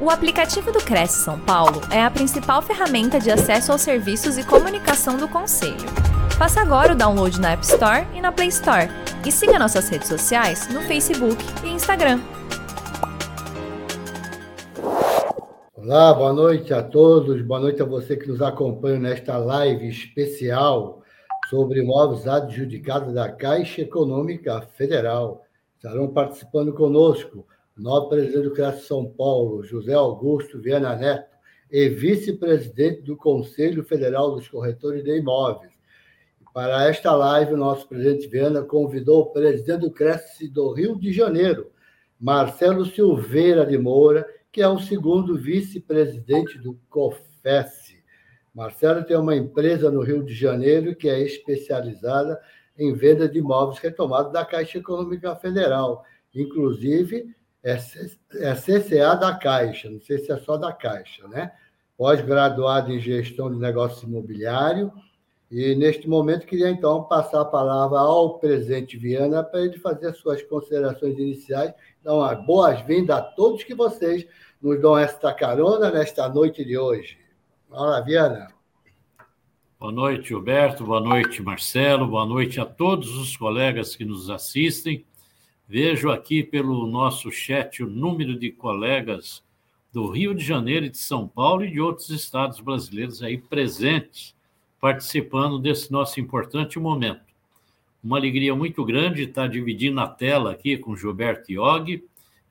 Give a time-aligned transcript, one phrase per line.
[0.00, 4.46] O aplicativo do Cresce São Paulo é a principal ferramenta de acesso aos serviços e
[4.46, 5.88] comunicação do Conselho.
[6.38, 8.86] Faça agora o download na App Store e na Play Store.
[9.26, 12.20] E siga nossas redes sociais no Facebook e Instagram.
[15.74, 17.42] Olá, boa noite a todos.
[17.42, 21.02] Boa noite a você que nos acompanha nesta live especial
[21.50, 25.44] sobre imóveis adjudicados da Caixa Econômica Federal.
[25.76, 27.44] Estarão participando conosco
[27.78, 31.36] novo presidente do CRAS São Paulo, José Augusto Viana Neto,
[31.70, 35.72] e vice-presidente do Conselho Federal dos Corretores de Imóveis.
[36.52, 41.12] Para esta live, o nosso presidente Viana convidou o presidente do Cresce do Rio de
[41.12, 41.70] Janeiro,
[42.18, 47.96] Marcelo Silveira de Moura, que é o segundo vice-presidente do COFES.
[48.52, 52.40] Marcelo tem uma empresa no Rio de Janeiro que é especializada
[52.76, 56.02] em venda de imóveis retomados da Caixa Econômica Federal.
[56.34, 57.36] Inclusive,
[57.70, 61.52] é, é CCA da Caixa, não sei se é só da Caixa, né?
[61.96, 64.92] Pós-graduado em gestão de negócios imobiliário.
[65.50, 70.42] E neste momento queria então passar a palavra ao presidente Viana para ele fazer suas
[70.42, 71.72] considerações iniciais.
[72.00, 74.26] Então, boas-vindas a todos que vocês
[74.60, 77.18] nos dão esta carona nesta noite de hoje.
[77.70, 78.48] Olá, Viana.
[79.80, 80.84] Boa noite, Gilberto.
[80.84, 82.06] Boa noite, Marcelo.
[82.06, 85.06] Boa noite a todos os colegas que nos assistem.
[85.68, 89.44] Vejo aqui pelo nosso chat o número de colegas
[89.92, 94.34] do Rio de Janeiro e de São Paulo e de outros estados brasileiros aí presentes,
[94.80, 97.20] participando desse nosso importante momento.
[98.02, 102.02] Uma alegria muito grande estar dividindo a tela aqui com Gilberto Iog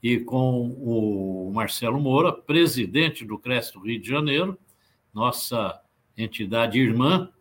[0.04, 4.56] e com o Marcelo Moura, presidente do Cresto Rio de Janeiro,
[5.12, 5.82] nossa
[6.16, 7.32] entidade irmã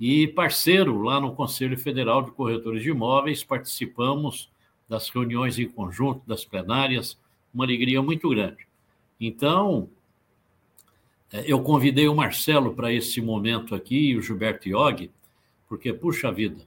[0.00, 3.44] e parceiro lá no Conselho Federal de Corretores de Imóveis.
[3.44, 4.48] Participamos
[4.88, 7.18] das reuniões em conjunto, das plenárias,
[7.52, 8.66] uma alegria muito grande.
[9.20, 9.88] Então,
[11.32, 15.10] é, eu convidei o Marcelo para esse momento aqui, e o Gilberto Iog,
[15.68, 16.66] porque, puxa vida,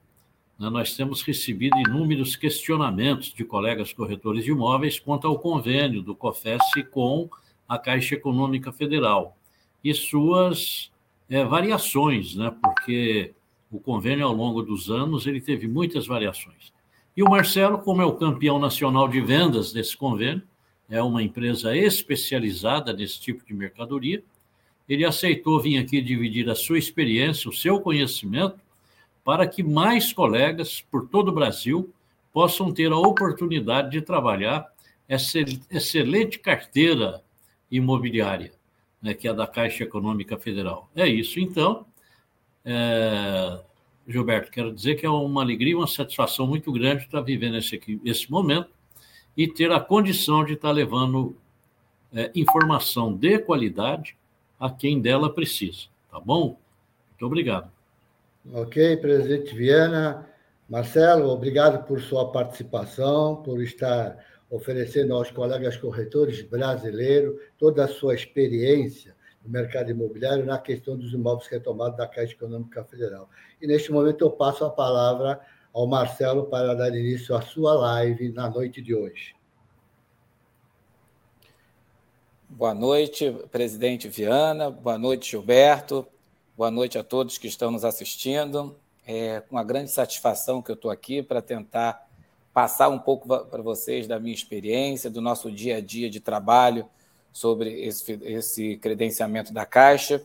[0.60, 6.16] né, nós temos recebido inúmeros questionamentos de colegas corretores de imóveis quanto ao convênio do
[6.16, 6.62] COFES
[6.92, 7.28] com
[7.68, 9.36] a Caixa Econômica Federal
[9.84, 10.92] e suas
[11.28, 13.34] é, variações, né, porque
[13.72, 16.72] o convênio, ao longo dos anos, ele teve muitas variações.
[17.16, 20.44] E o Marcelo, como é o campeão nacional de vendas desse convênio,
[20.90, 24.24] é uma empresa especializada nesse tipo de mercadoria,
[24.88, 28.60] ele aceitou vir aqui dividir a sua experiência, o seu conhecimento,
[29.24, 31.94] para que mais colegas por todo o Brasil
[32.34, 34.68] possam ter a oportunidade de trabalhar
[35.08, 35.40] essa
[35.70, 37.22] excelente carteira
[37.70, 38.52] imobiliária,
[39.02, 40.90] né, que é da Caixa Econômica Federal.
[40.96, 41.86] É isso, então.
[42.66, 43.60] É,
[44.12, 48.30] Gilberto, quero dizer que é uma alegria, uma satisfação muito grande estar vivendo esse, esse
[48.30, 48.70] momento
[49.36, 51.36] e ter a condição de estar levando
[52.14, 54.16] é, informação de qualidade
[54.60, 55.88] a quem dela precisa.
[56.12, 56.58] Tá bom?
[57.10, 57.72] Muito obrigado.
[58.54, 60.28] Ok, presidente Viana.
[60.68, 64.18] Marcelo, obrigado por sua participação, por estar
[64.50, 71.14] oferecendo aos colegas corretores brasileiros toda a sua experiência no mercado imobiliário na questão dos
[71.14, 73.30] imóveis retomados da Caixa Econômica Federal.
[73.62, 75.40] E neste momento eu passo a palavra
[75.74, 79.36] ao Marcelo para dar início à sua live na noite de hoje.
[82.50, 84.70] Boa noite, presidente Viana.
[84.70, 86.06] Boa noite, Gilberto.
[86.56, 88.76] Boa noite a todos que estão nos assistindo.
[89.08, 92.06] É com uma grande satisfação que eu estou aqui para tentar
[92.54, 96.88] passar um pouco para vocês da minha experiência, do nosso dia a dia de trabalho
[97.32, 100.22] sobre esse, esse credenciamento da Caixa.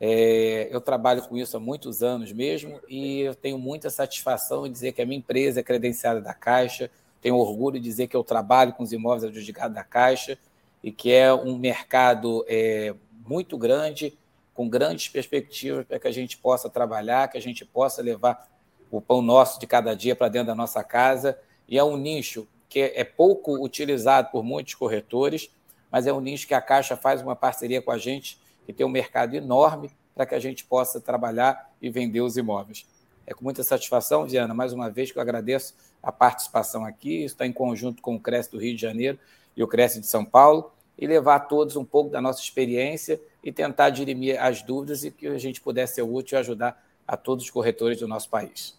[0.00, 4.70] É, eu trabalho com isso há muitos anos mesmo e eu tenho muita satisfação em
[4.70, 6.88] dizer que a minha empresa é credenciada da Caixa,
[7.20, 10.38] tenho orgulho de dizer que eu trabalho com os imóveis adjudicados da Caixa
[10.82, 12.94] e que é um mercado é,
[13.26, 14.16] muito grande,
[14.54, 18.48] com grandes perspectivas para que a gente possa trabalhar, que a gente possa levar
[18.90, 21.38] o pão nosso de cada dia para dentro da nossa casa.
[21.68, 25.50] E é um nicho que é pouco utilizado por muitos corretores,
[25.90, 28.84] mas é um nicho que a Caixa faz uma parceria com a gente, que tem
[28.84, 32.86] um mercado enorme para que a gente possa trabalhar e vender os imóveis.
[33.26, 37.46] É com muita satisfação, Diana, mais uma vez que eu agradeço a participação aqui, está
[37.46, 39.18] em conjunto com o Cresce do Rio de Janeiro
[39.56, 43.20] e o Cresce de São Paulo, e levar a todos um pouco da nossa experiência
[43.42, 47.16] e tentar dirimir as dúvidas e que a gente pudesse ser útil e ajudar a
[47.16, 48.76] todos os corretores do nosso país.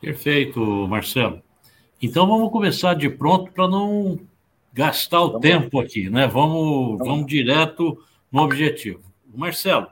[0.00, 1.42] Perfeito, Marcelo.
[2.00, 4.18] Então vamos começar de pronto para não
[4.72, 6.26] gastar o vamos tempo aqui, né?
[6.26, 7.98] Vamos, vamos, vamos direto
[8.30, 9.02] no objetivo.
[9.34, 9.88] Marcelo,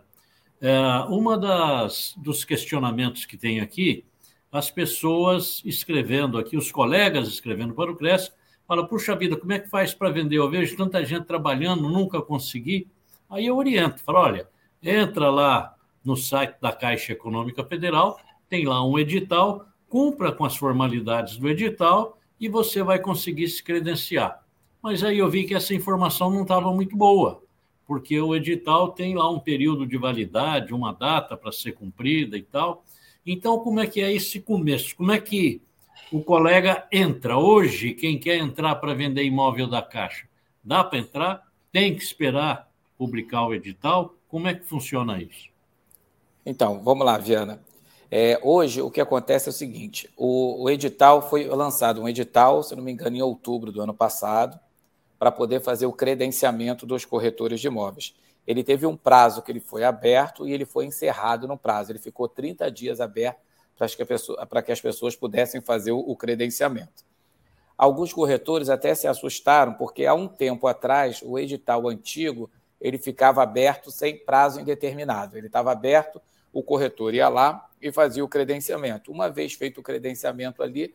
[0.60, 0.78] é,
[1.08, 4.04] uma das dos questionamentos que tem aqui,
[4.50, 8.32] as pessoas escrevendo aqui, os colegas escrevendo para o CRES,
[8.66, 10.36] fala, puxa vida, como é que faz para vender?
[10.36, 12.88] Eu vejo tanta gente trabalhando, nunca consegui.
[13.28, 14.48] Aí eu oriento, falo, olha,
[14.82, 20.56] entra lá no site da Caixa Econômica Federal, tem lá um edital, cumpra com as
[20.56, 24.42] formalidades do edital e você vai conseguir se credenciar.
[24.82, 27.42] Mas aí eu vi que essa informação não estava muito boa,
[27.86, 32.42] porque o edital tem lá um período de validade, uma data para ser cumprida e
[32.42, 32.84] tal.
[33.26, 34.96] Então, como é que é esse começo?
[34.96, 35.60] Como é que
[36.10, 40.26] o colega entra hoje, quem quer entrar para vender imóvel da Caixa?
[40.62, 41.42] Dá para entrar?
[41.72, 44.14] Tem que esperar publicar o edital?
[44.28, 45.48] Como é que funciona isso?
[46.44, 47.60] Então, vamos lá, Viana.
[48.10, 52.62] É, hoje, o que acontece é o seguinte: o, o, edital foi lançado, um edital,
[52.62, 54.58] se não me engano, em outubro do ano passado,
[55.18, 58.14] para poder fazer o credenciamento dos corretores de imóveis.
[58.46, 61.92] Ele teve um prazo que ele foi aberto e ele foi encerrado no prazo.
[61.92, 63.40] Ele ficou 30 dias aberto
[63.76, 67.04] para que, pessoa, que as pessoas pudessem fazer o, o credenciamento.
[67.76, 72.50] Alguns corretores até se assustaram, porque há um tempo atrás, o edital antigo
[72.80, 75.36] ele ficava aberto sem prazo indeterminado.
[75.36, 76.20] Ele estava aberto
[76.52, 79.12] o corretor ia lá e fazia o credenciamento.
[79.12, 80.94] Uma vez feito o credenciamento ali,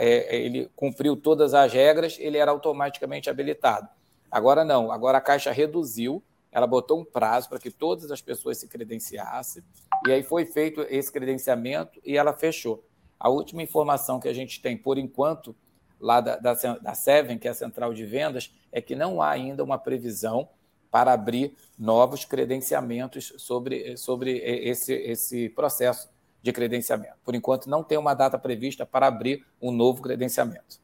[0.00, 3.88] ele cumpriu todas as regras, ele era automaticamente habilitado.
[4.30, 8.58] Agora não, agora a Caixa reduziu, ela botou um prazo para que todas as pessoas
[8.58, 9.62] se credenciassem,
[10.06, 12.84] e aí foi feito esse credenciamento e ela fechou.
[13.18, 15.54] A última informação que a gente tem, por enquanto,
[16.00, 19.30] lá da, da, da Seven, que é a central de vendas, é que não há
[19.30, 20.48] ainda uma previsão
[20.90, 26.10] para abrir novos credenciamentos sobre, sobre esse, esse processo
[26.42, 27.14] de credenciamento.
[27.24, 30.80] Por enquanto, não tem uma data prevista para abrir um novo credenciamento.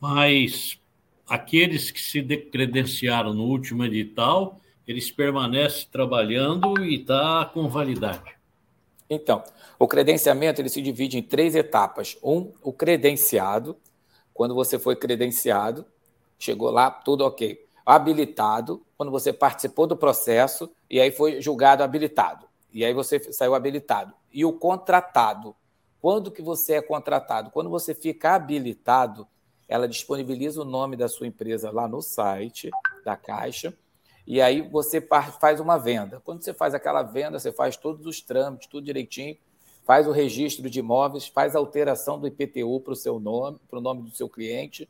[0.00, 0.80] Mas
[1.28, 8.36] aqueles que se credenciaram no último edital, eles permanecem trabalhando e está com validade.
[9.10, 9.42] Então,
[9.78, 12.16] o credenciamento ele se divide em três etapas.
[12.22, 13.76] Um, o credenciado.
[14.32, 15.84] Quando você foi credenciado,
[16.38, 22.46] chegou lá, tudo ok habilitado, quando você participou do processo e aí foi julgado habilitado.
[22.70, 24.12] E aí você saiu habilitado.
[24.32, 25.54] E o contratado.
[26.00, 27.50] Quando que você é contratado?
[27.50, 29.26] Quando você fica habilitado,
[29.68, 32.70] ela disponibiliza o nome da sua empresa lá no site
[33.04, 33.74] da Caixa
[34.30, 35.00] e aí você
[35.40, 36.20] faz uma venda.
[36.22, 39.38] Quando você faz aquela venda, você faz todos os trâmites, tudo direitinho,
[39.86, 43.78] faz o registro de imóveis, faz a alteração do IPTU para o seu nome, para
[43.78, 44.86] o nome do seu cliente,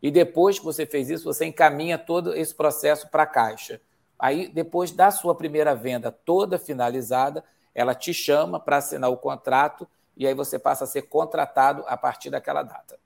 [0.00, 3.80] e depois que você fez isso, você encaminha todo esse processo para a Caixa.
[4.16, 7.42] Aí, depois da sua primeira venda toda finalizada,
[7.76, 9.86] ela te chama para assinar o contrato
[10.16, 12.98] e aí você passa a ser contratado a partir daquela data.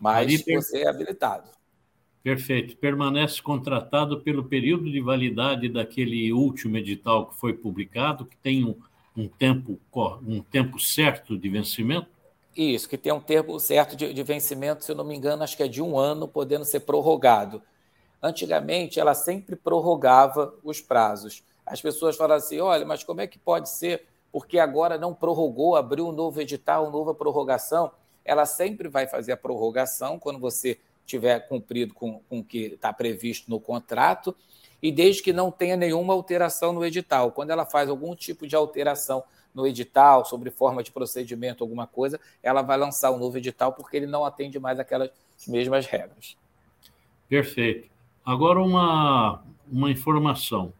[0.00, 0.54] Mas per...
[0.54, 1.50] você é habilitado.
[2.22, 2.76] Perfeito.
[2.76, 8.76] Permanece contratado pelo período de validade daquele último edital que foi publicado, que tem um,
[9.16, 9.80] um tempo,
[10.24, 12.06] um tempo certo de vencimento?
[12.56, 15.56] Isso, que tem um termo certo de, de, vencimento, se eu não me engano, acho
[15.56, 17.60] que é de um ano, podendo ser prorrogado.
[18.22, 21.42] Antigamente, ela sempre prorrogava os prazos.
[21.70, 24.06] As pessoas falam assim: olha, mas como é que pode ser?
[24.32, 27.90] Porque agora não prorrogou, abriu um novo edital, uma nova prorrogação.
[28.24, 32.92] Ela sempre vai fazer a prorrogação quando você tiver cumprido com, com o que está
[32.92, 34.36] previsto no contrato,
[34.82, 37.32] e desde que não tenha nenhuma alteração no edital.
[37.32, 39.24] Quando ela faz algum tipo de alteração
[39.54, 43.96] no edital, sobre forma de procedimento, alguma coisa, ela vai lançar um novo edital porque
[43.96, 45.10] ele não atende mais aquelas
[45.46, 46.36] mesmas regras.
[47.28, 47.88] Perfeito.
[48.24, 50.72] Agora, uma, uma informação.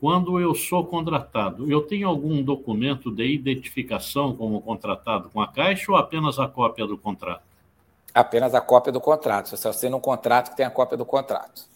[0.00, 5.90] Quando eu sou contratado, eu tenho algum documento de identificação como contratado com a Caixa
[5.90, 7.42] ou apenas a cópia do contrato?
[8.14, 9.48] Apenas a cópia do contrato.
[9.48, 11.66] Você assina um contrato que tem a cópia do contrato.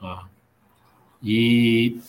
[0.00, 0.26] Tá.
[1.22, 2.00] E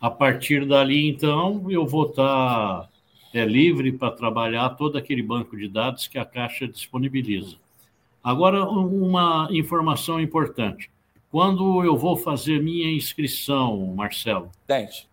[0.00, 2.88] a partir dali, então, eu vou estar
[3.32, 7.56] é, livre para trabalhar todo aquele banco de dados que a Caixa disponibiliza.
[8.22, 10.90] Agora, uma informação importante.
[11.32, 14.50] Quando eu vou fazer minha inscrição, Marcelo?
[14.66, 15.08] Tente.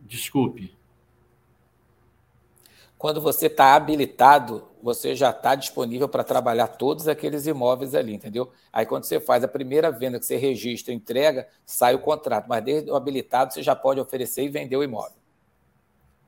[0.00, 0.76] Desculpe.
[2.98, 8.50] Quando você está habilitado, você já está disponível para trabalhar todos aqueles imóveis ali, entendeu?
[8.72, 12.46] Aí quando você faz a primeira venda que você registra, entrega, sai o contrato.
[12.48, 15.18] Mas desde o habilitado você já pode oferecer e vender o imóvel.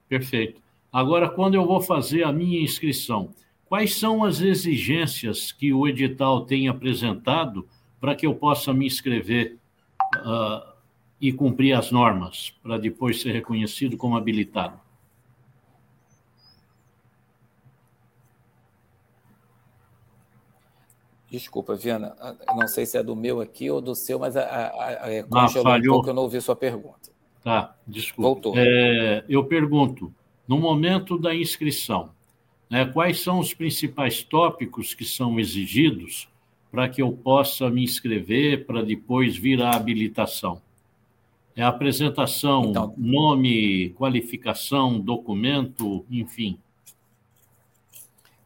[0.08, 0.62] Perfeito.
[0.92, 3.34] Agora, quando eu vou fazer a minha inscrição,
[3.66, 7.66] quais são as exigências que o edital tem apresentado
[8.00, 9.58] para que eu possa me inscrever
[10.16, 10.72] uh,
[11.20, 14.80] e cumprir as normas, para depois ser reconhecido como habilitado?
[21.30, 22.16] Desculpa, Viana,
[22.56, 25.24] não sei se é do meu aqui ou do seu, mas a, a, a, é,
[25.32, 25.94] ah, falhou.
[25.94, 27.12] um pouco, eu não ouvi sua pergunta.
[27.44, 28.22] Tá, desculpa.
[28.22, 28.54] Voltou.
[28.56, 30.12] É, eu pergunto,
[30.48, 32.10] no momento da inscrição,
[32.68, 36.28] né, quais são os principais tópicos que são exigidos
[36.70, 40.60] para que eu possa me inscrever para depois vir à habilitação?
[41.56, 46.58] É a apresentação, então, nome, qualificação, documento, enfim.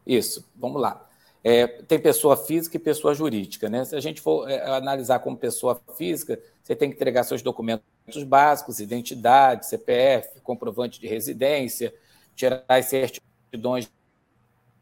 [0.05, 1.07] Isso, vamos lá.
[1.43, 3.69] É, tem pessoa física e pessoa jurídica.
[3.69, 3.85] Né?
[3.85, 7.85] Se a gente for é, analisar como pessoa física, você tem que entregar seus documentos
[8.25, 11.93] básicos, identidade, CPF, comprovante de residência,
[12.35, 13.89] tirar as certidões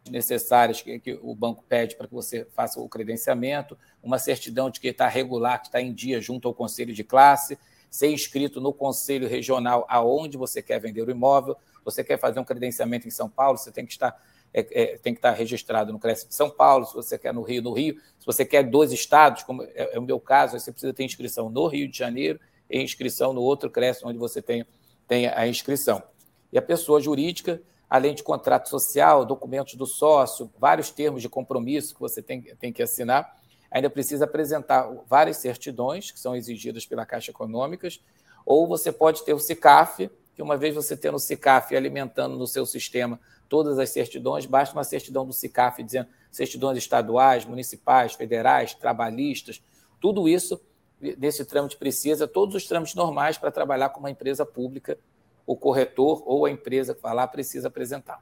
[0.10, 4.80] necessárias que, que o banco pede para que você faça o credenciamento, uma certidão de
[4.80, 7.58] que está regular, que está em dia junto ao conselho de classe,
[7.90, 11.56] ser inscrito no conselho regional aonde você quer vender o imóvel.
[11.86, 14.20] Você quer fazer um credenciamento em São Paulo, você tem que estar
[14.54, 17.42] é, é, tem que estar registrado no CRES de São Paulo, se você quer no
[17.42, 17.96] Rio, no Rio.
[18.20, 21.50] Se você quer dois estados, como é, é o meu caso, você precisa ter inscrição
[21.50, 24.64] no Rio de Janeiro e inscrição no outro CRES, onde você tem,
[25.08, 26.04] tem a inscrição.
[26.52, 27.60] E a pessoa jurídica,
[27.94, 32.74] além de contrato social, documentos do sócio, vários termos de compromisso que você tem, tem
[32.74, 33.38] que assinar,
[33.70, 38.04] ainda precisa apresentar várias certidões que são exigidas pela Caixa Econômicas,
[38.48, 42.48] ou você pode ter o CICAF, que uma vez você tendo o CICAF alimentando no
[42.48, 48.74] seu sistema todas as certidões, basta uma certidão do CICAF dizendo certidões estaduais, municipais, federais,
[48.74, 49.62] trabalhistas,
[50.02, 50.60] tudo isso
[51.00, 54.98] desse trâmite precisa, todos os trâmites normais para trabalhar com uma empresa pública,
[55.46, 58.20] o corretor ou a empresa que vai lá precisa apresentar.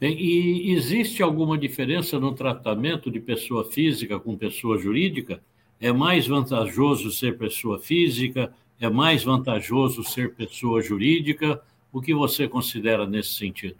[0.00, 5.42] E existe alguma diferença no tratamento de pessoa física com pessoa jurídica?
[5.78, 8.52] É mais vantajoso ser pessoa física?
[8.80, 11.62] É mais vantajoso ser pessoa jurídica?
[11.92, 13.76] O que você considera nesse sentido?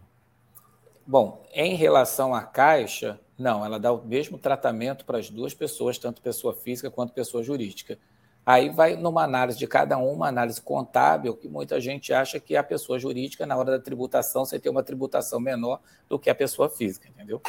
[1.07, 5.97] Bom, em relação à Caixa, não, ela dá o mesmo tratamento para as duas pessoas,
[5.97, 7.99] tanto pessoa física quanto pessoa jurídica.
[8.45, 12.57] Aí vai numa análise de cada um, uma análise contábil, que muita gente acha que
[12.57, 16.35] a pessoa jurídica, na hora da tributação, você tem uma tributação menor do que a
[16.35, 17.41] pessoa física, entendeu?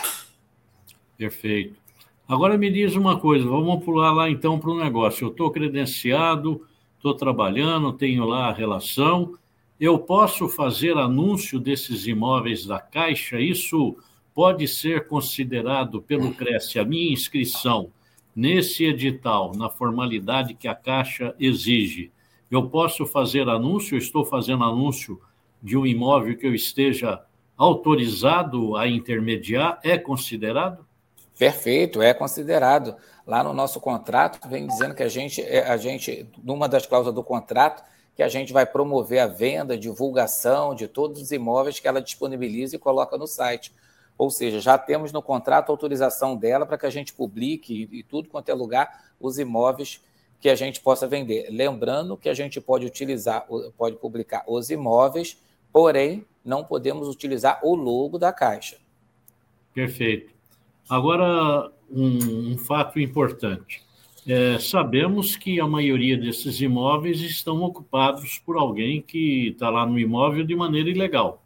[1.17, 1.79] Perfeito.
[2.27, 5.25] Agora me diz uma coisa, vamos pular lá então para o negócio.
[5.25, 9.37] Eu estou credenciado, estou trabalhando, tenho lá a relação,
[9.79, 13.39] eu posso fazer anúncio desses imóveis da Caixa?
[13.39, 13.97] Isso
[14.33, 17.91] pode ser considerado pelo Cresce a minha inscrição
[18.35, 22.11] nesse edital, na formalidade que a Caixa exige.
[22.49, 25.21] Eu posso fazer anúncio, estou fazendo anúncio
[25.61, 27.21] de um imóvel que eu esteja
[27.57, 30.85] autorizado a intermediar, é considerado?
[31.37, 32.95] Perfeito, é considerado.
[33.25, 37.15] Lá no nosso contrato vem dizendo que a gente, é, a gente, numa das cláusulas
[37.15, 37.83] do contrato,
[38.15, 42.75] que a gente vai promover a venda, divulgação de todos os imóveis que ela disponibiliza
[42.75, 43.73] e coloca no site.
[44.17, 48.29] Ou seja, já temos no contrato autorização dela para que a gente publique e tudo
[48.29, 50.01] quanto é lugar os imóveis
[50.39, 51.47] que a gente possa vender.
[51.49, 53.45] Lembrando que a gente pode utilizar,
[53.77, 55.41] pode publicar os imóveis,
[55.71, 58.77] porém não podemos utilizar o logo da Caixa.
[59.73, 60.33] Perfeito.
[60.89, 63.83] Agora, um, um fato importante.
[64.27, 69.97] É, sabemos que a maioria desses imóveis estão ocupados por alguém que está lá no
[69.97, 71.40] imóvel de maneira ilegal.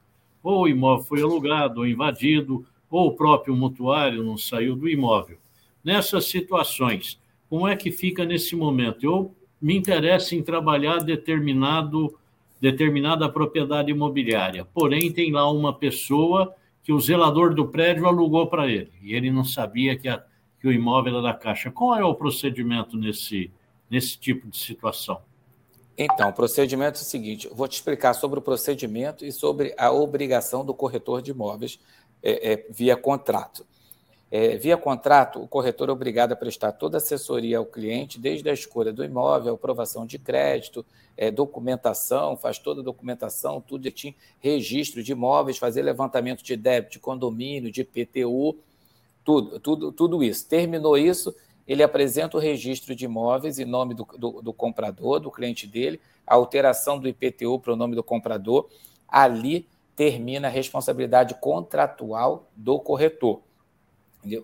[0.46, 5.38] Ou o imóvel foi alugado, ou invadido, ou o próprio mutuário não saiu do imóvel.
[5.84, 9.04] Nessas situações, como é que fica nesse momento?
[9.04, 12.16] Eu me interesso em trabalhar determinado,
[12.62, 18.70] determinada propriedade imobiliária, porém tem lá uma pessoa que o zelador do prédio alugou para
[18.70, 20.24] ele, e ele não sabia que a
[20.66, 21.70] que o imóvel é da Caixa.
[21.70, 23.52] Qual é o procedimento nesse,
[23.88, 25.22] nesse tipo de situação?
[25.98, 29.92] Então, o procedimento é o seguinte: vou te explicar sobre o procedimento e sobre a
[29.92, 31.80] obrigação do corretor de imóveis
[32.22, 33.66] é, é, via contrato.
[34.32, 38.50] É, via contrato, o corretor é obrigado a prestar toda a assessoria ao cliente, desde
[38.50, 40.86] a escolha do imóvel, aprovação de crédito,
[41.16, 43.88] é, documentação, faz toda a documentação, tudo
[44.40, 48.58] registro de imóveis, fazer levantamento de débito, de condomínio, de PTU
[49.26, 50.48] tudo, tudo, tudo isso.
[50.48, 51.36] Terminou isso,
[51.68, 56.00] ele apresenta o registro de imóveis em nome do, do, do comprador, do cliente dele,
[56.26, 58.70] a alteração do IPTU para o nome do comprador.
[59.08, 63.42] Ali termina a responsabilidade contratual do corretor.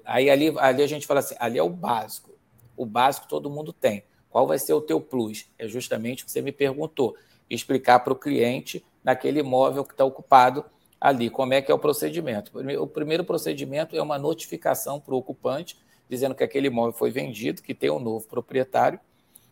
[0.05, 2.31] Aí ali, ali a gente fala assim, ali é o básico.
[2.75, 4.03] O básico todo mundo tem.
[4.29, 5.47] Qual vai ser o teu plus?
[5.59, 7.15] É justamente o que você me perguntou.
[7.49, 10.63] Explicar para o cliente naquele imóvel que está ocupado
[10.99, 11.29] ali.
[11.29, 12.51] Como é que é o procedimento?
[12.79, 15.77] O primeiro procedimento é uma notificação para o ocupante,
[16.11, 18.99] dizendo que aquele imóvel foi vendido, que tem um novo proprietário,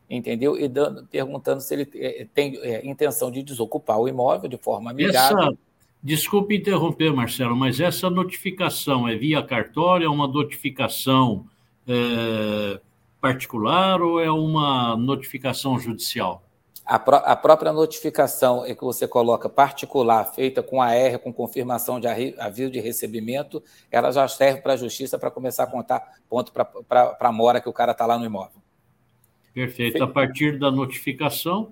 [0.09, 0.59] entendeu?
[0.59, 4.91] E dando, perguntando se ele eh, tem é, intenção de desocupar o imóvel de forma
[4.91, 5.39] amigável.
[5.39, 5.57] Essa,
[6.03, 11.45] desculpe interromper, Marcelo, mas essa notificação é via cartório, é uma notificação
[11.87, 12.81] é,
[13.21, 16.43] particular ou é uma notificação judicial?
[16.89, 22.07] A, a, própria notificação é que você coloca particular, feita com AR, com confirmação de
[22.07, 27.15] aviso de recebimento, ela já serve para a justiça para começar a contar ponto para
[27.19, 28.59] a mora que o cara está lá no imóvel.
[29.53, 30.03] Perfeito.
[30.03, 31.71] A partir da notificação.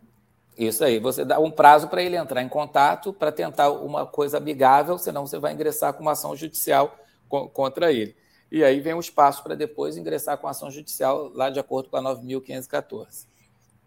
[0.56, 4.38] Isso aí, você dá um prazo para ele entrar em contato para tentar uma coisa
[4.38, 6.96] amigável, senão você vai ingressar com uma ação judicial
[7.28, 8.16] contra ele.
[8.52, 11.98] E aí vem o espaço para depois ingressar com ação judicial lá de acordo com
[11.98, 13.26] a 9.514.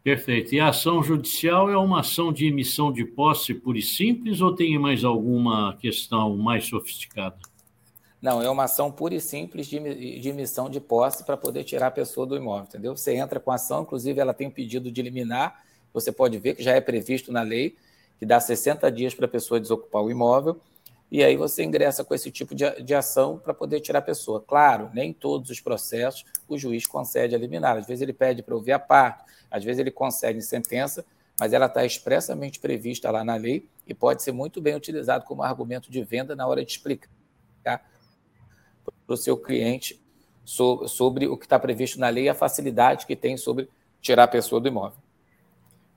[0.02, 0.54] Perfeito.
[0.54, 4.54] E a ação judicial é uma ação de emissão de posse pura e simples ou
[4.54, 7.36] tem mais alguma questão mais sofisticada?
[8.20, 9.78] Não, é uma ação pura e simples de,
[10.20, 12.96] de emissão de posse para poder tirar a pessoa do imóvel, entendeu?
[12.96, 16.54] Você entra com a ação, inclusive ela tem um pedido de eliminar, você pode ver
[16.54, 17.76] que já é previsto na lei,
[18.18, 20.60] que dá 60 dias para a pessoa desocupar o imóvel,
[21.10, 24.40] e aí você ingressa com esse tipo de, de ação para poder tirar a pessoa.
[24.40, 27.78] Claro, nem todos os processos o juiz concede eliminar.
[27.78, 31.04] Às vezes ele pede para ouvir a parte, às vezes ele concede sentença,
[31.38, 35.42] mas ela está expressamente prevista lá na lei e pode ser muito bem utilizado como
[35.42, 37.10] argumento de venda na hora de explicar
[37.64, 40.00] para o seu cliente
[40.44, 43.68] sobre o que está previsto na lei e a facilidade que tem sobre
[44.00, 44.98] tirar a pessoa do imóvel.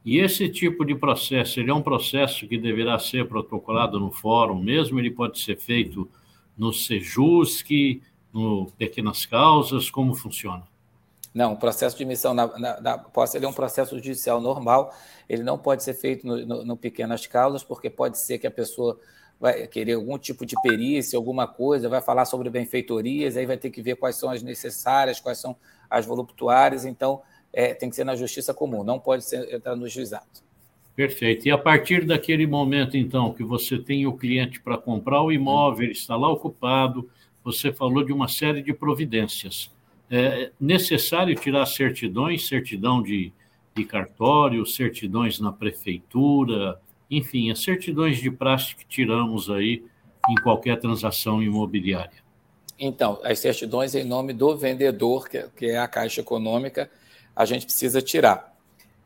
[0.06, 4.62] E esse tipo de processo, ele é um processo que deverá ser protocolado no fórum
[4.62, 5.00] mesmo?
[5.00, 6.10] Ele pode ser feito
[6.58, 7.70] no Sejusc,
[8.34, 9.90] no Pequenas Causas?
[9.90, 10.64] Como funciona?
[11.34, 14.94] Não, o processo de emissão na, na, na posse é um processo judicial normal,
[15.28, 18.52] ele não pode ser feito no, no, no, pequenas causas, porque pode ser que a
[18.52, 19.00] pessoa
[19.40, 23.72] vai querer algum tipo de perícia, alguma coisa, vai falar sobre benfeitorias, aí vai ter
[23.72, 25.56] que ver quais são as necessárias, quais são
[25.90, 27.22] as voluptuárias, então
[27.52, 30.44] é, tem que ser na justiça comum, não pode ser entrar no juizado.
[30.96, 31.48] Perfeito.
[31.48, 35.86] E a partir daquele momento, então, que você tem o cliente para comprar o imóvel,
[35.86, 37.10] ele está lá ocupado,
[37.44, 39.72] você falou de uma série de providências
[40.16, 43.34] é necessário tirar certidões, certidão de,
[43.76, 46.80] de cartório, certidões na prefeitura,
[47.10, 49.84] enfim, as certidões de praxe que tiramos aí
[50.30, 52.24] em qualquer transação imobiliária.
[52.80, 56.90] Então, as certidões em nome do vendedor, que é a Caixa Econômica,
[57.36, 58.54] a gente precisa tirar.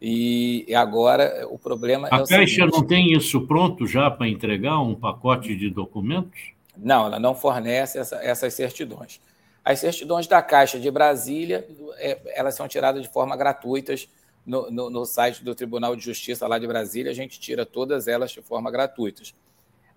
[0.01, 2.21] E agora o problema a é.
[2.21, 6.51] A Caixa seguinte, não tem isso pronto já para entregar, um pacote de documentos?
[6.77, 9.19] Não, ela não fornece essa, essas certidões.
[9.67, 14.07] As certidões da Caixa de Brasília, é, elas são tiradas de forma gratuitas
[14.45, 18.07] no, no, no, site do Tribunal de Justiça lá de Brasília, a gente tira todas
[18.07, 19.23] elas de forma gratuita.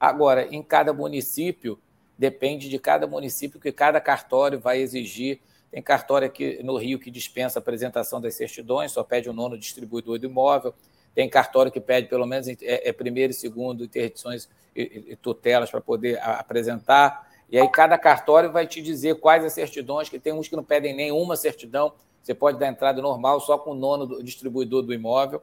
[0.01, 1.79] Agora, em cada município,
[2.19, 5.39] depende de cada município que cada cartório vai exigir.
[5.71, 9.57] Tem cartório aqui no Rio que dispensa a apresentação das certidões, só pede o nono
[9.57, 10.75] distribuidor do imóvel.
[11.15, 12.57] Tem cartório que pede pelo menos é,
[12.89, 17.30] é primeiro e segundo interdições e, e tutelas para poder apresentar.
[17.51, 20.63] E aí cada cartório vai te dizer quais as certidões, que tem uns que não
[20.63, 24.95] pedem nenhuma certidão, você pode dar entrada normal só com o nono do distribuidor do
[24.95, 25.43] imóvel.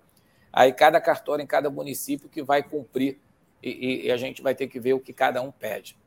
[0.54, 3.20] Aí cada cartório em cada município que vai cumprir
[3.62, 5.98] e, e a gente vai ter que ver o que cada um pede.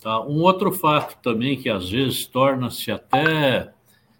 [0.00, 0.20] Tá.
[0.20, 3.72] Um outro fato também que às vezes torna-se até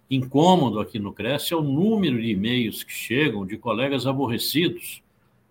[0.09, 5.03] incômodo aqui no Cresce é o número de e-mails que chegam de colegas aborrecidos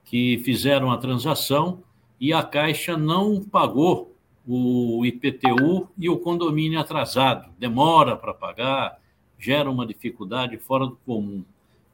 [0.05, 1.83] que fizeram a transação
[2.21, 4.17] e a Caixa não pagou
[4.49, 8.99] o IPTU e o condomínio atrasado, demora para pagar,
[9.39, 11.45] gera uma dificuldade fora do comum.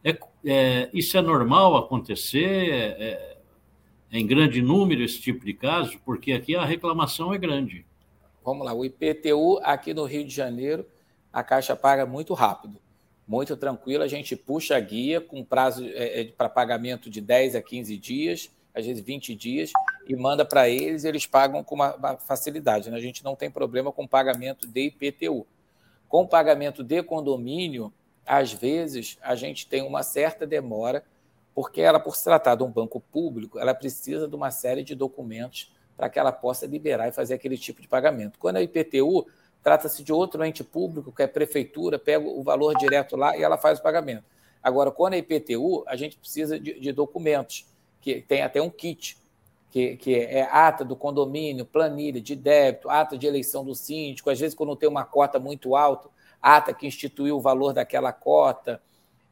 [0.05, 2.71] É, é, isso é normal acontecer?
[2.71, 3.35] É, é,
[4.13, 7.85] em grande número esse tipo de caso, porque aqui a reclamação é grande.
[8.45, 10.87] Vamos lá, o IPTU aqui no Rio de Janeiro,
[11.33, 12.79] a Caixa paga muito rápido,
[13.27, 17.57] muito tranquilo, a gente puxa a guia com prazo é, é, para pagamento de 10
[17.57, 19.73] a 15 dias, às vezes 20 dias,
[20.07, 22.91] e manda para eles, eles pagam com uma, uma facilidade.
[22.91, 22.97] Né?
[22.97, 25.47] A gente não tem problema com pagamento de IPTU.
[26.09, 27.93] Com pagamento de condomínio,
[28.27, 31.05] às vezes a gente tem uma certa demora,
[31.55, 34.95] porque ela, por se tratar de um banco público, ela precisa de uma série de
[34.95, 38.39] documentos para que ela possa liberar e fazer aquele tipo de pagamento.
[38.39, 39.27] Quando é IPTU,
[39.63, 43.57] trata-se de outro ente público, que é prefeitura, pega o valor direto lá e ela
[43.57, 44.25] faz o pagamento.
[44.63, 47.67] Agora, quando é IPTU, a gente precisa de, de documentos
[48.01, 49.17] que tem até um kit,
[49.75, 54.39] que, que é ata do condomínio, planilha de débito, ata de eleição do síndico, às
[54.39, 56.09] vezes quando tem uma cota muito alta,
[56.41, 58.81] ata que instituiu o valor daquela cota,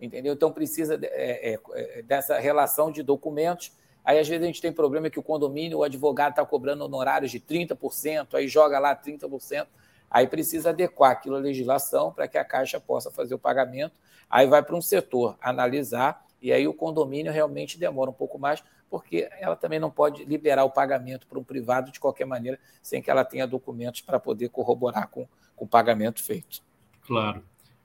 [0.00, 0.32] entendeu?
[0.32, 3.70] Então precisa é, é, é, dessa relação de documentos.
[4.04, 7.30] Aí às vezes a gente tem problema que o condomínio, o advogado está cobrando honorários
[7.30, 9.68] de 30%, aí joga lá 30%,
[10.10, 13.94] aí precisa adequar aquilo à legislação para que a Caixa possa fazer o pagamento.
[14.28, 18.60] Aí vai para um setor analisar e aí o condomínio realmente demora um pouco mais,
[18.92, 23.00] porque ela também não pode liberar o pagamento para um privado de qualquer maneira, sem
[23.00, 25.26] que ela tenha documentos para poder corroborar com,
[25.56, 26.60] com o pagamento feito.
[27.06, 27.42] Claro.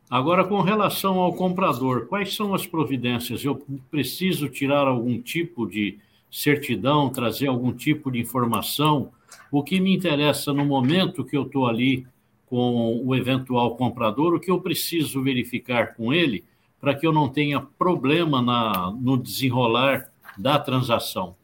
[0.10, 3.46] Agora, com relação ao comprador, quais são as providências?
[3.46, 5.98] Eu preciso tirar algum tipo de
[6.30, 9.10] certidão, trazer algum tipo de informação?
[9.50, 12.06] O que me interessa no momento que eu estou ali
[12.48, 16.44] com o eventual comprador, o que eu preciso verificar com ele
[16.82, 21.36] para que eu não tenha problema na, no desenrolar da transação?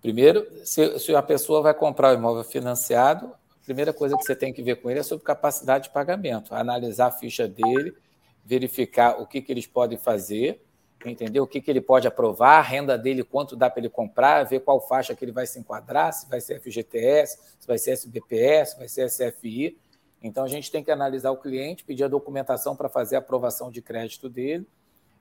[0.00, 4.34] Primeiro, se, se a pessoa vai comprar o imóvel financiado, a primeira coisa que você
[4.34, 7.94] tem que ver com ele é sobre capacidade de pagamento, analisar a ficha dele,
[8.44, 10.60] verificar o que, que eles podem fazer,
[11.04, 14.44] entender o que, que ele pode aprovar, a renda dele, quanto dá para ele comprar,
[14.44, 17.92] ver qual faixa que ele vai se enquadrar, se vai ser FGTS, se vai ser
[17.92, 19.78] SBPS, se vai ser SFI.
[20.22, 23.70] Então, a gente tem que analisar o cliente, pedir a documentação para fazer a aprovação
[23.70, 24.66] de crédito dele,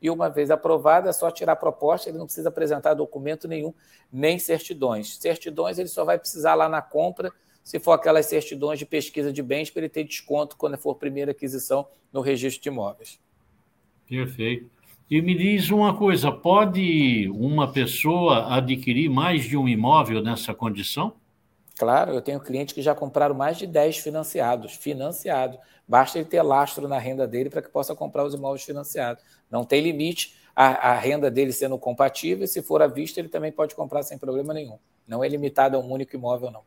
[0.01, 3.73] e uma vez aprovada, é só tirar a proposta, ele não precisa apresentar documento nenhum,
[4.11, 5.17] nem certidões.
[5.17, 7.31] Certidões ele só vai precisar lá na compra,
[7.63, 11.31] se for aquelas certidões de pesquisa de bens, para ele ter desconto quando for primeira
[11.31, 13.19] aquisição no registro de imóveis.
[14.09, 14.69] Perfeito.
[15.09, 21.13] E me diz uma coisa: pode uma pessoa adquirir mais de um imóvel nessa condição?
[21.81, 25.57] Claro, eu tenho clientes que já compraram mais de 10 financiados, financiado.
[25.87, 29.23] Basta ele ter lastro na renda dele para que possa comprar os imóveis financiados.
[29.49, 33.29] Não tem limite a, a, renda dele sendo compatível, e se for à vista, ele
[33.29, 34.77] também pode comprar sem problema nenhum.
[35.07, 36.61] Não é limitado a um único imóvel, não.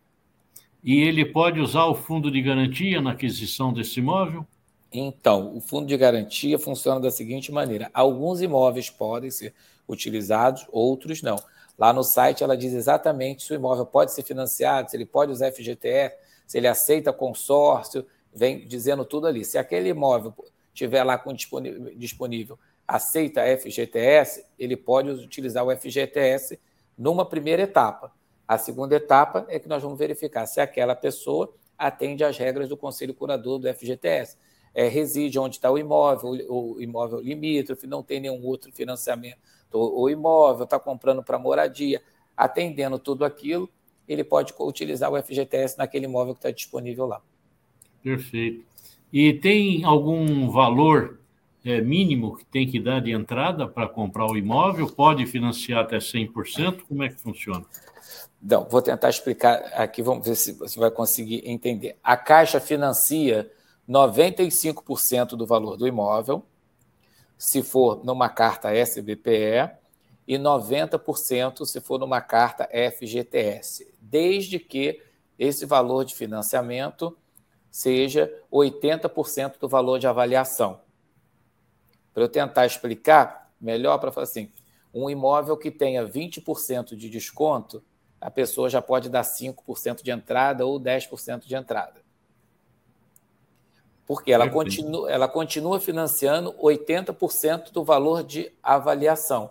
[0.83, 4.45] E ele pode usar o fundo de garantia na aquisição desse imóvel?
[4.93, 9.55] Então, o fundo de garantia funciona da seguinte maneira: alguns imóveis podem ser
[9.87, 11.37] utilizados, outros não.
[11.79, 15.33] Lá no site ela diz exatamente se o imóvel pode ser financiado, se ele pode
[15.33, 19.45] usar FGTS, se ele aceita consórcio, vem dizendo tudo ali.
[19.45, 20.35] Se aquele imóvel
[20.73, 21.33] tiver lá com
[21.97, 26.59] disponível, aceita FGTS, ele pode utilizar o FGTS
[26.97, 28.13] numa primeira etapa.
[28.47, 32.77] A segunda etapa é que nós vamos verificar se aquela pessoa atende às regras do
[32.77, 34.37] Conselho Curador do FGTS.
[34.75, 39.39] É, reside onde está o imóvel, o imóvel limítrofe, não tem nenhum outro financiamento.
[39.79, 42.03] O imóvel está comprando para moradia,
[42.37, 43.69] atendendo tudo aquilo,
[44.09, 47.21] ele pode utilizar o FGTS naquele imóvel que está disponível lá.
[48.03, 48.65] Perfeito.
[49.13, 51.19] E tem algum valor
[51.65, 54.87] é, mínimo que tem que dar de entrada para comprar o imóvel?
[54.91, 56.83] Pode financiar até 100%?
[56.87, 57.65] Como é que funciona?
[58.43, 61.97] Não, vou tentar explicar aqui, vamos ver se você vai conseguir entender.
[62.05, 63.51] A Caixa financia
[63.89, 66.45] 95% do valor do imóvel,
[67.37, 69.71] se for numa carta SBPE,
[70.27, 75.03] e 90% se for numa carta FGTS, desde que
[75.39, 77.17] esse valor de financiamento
[77.71, 80.81] seja 80% do valor de avaliação.
[82.13, 84.53] Para eu tentar explicar melhor, para falar assim,
[84.93, 87.83] um imóvel que tenha 20% de desconto,
[88.21, 92.04] a pessoa já pode dar 5% de entrada ou 10% de entrada.
[94.07, 99.51] Porque ela continua, ela continua financiando 80% do valor de avaliação.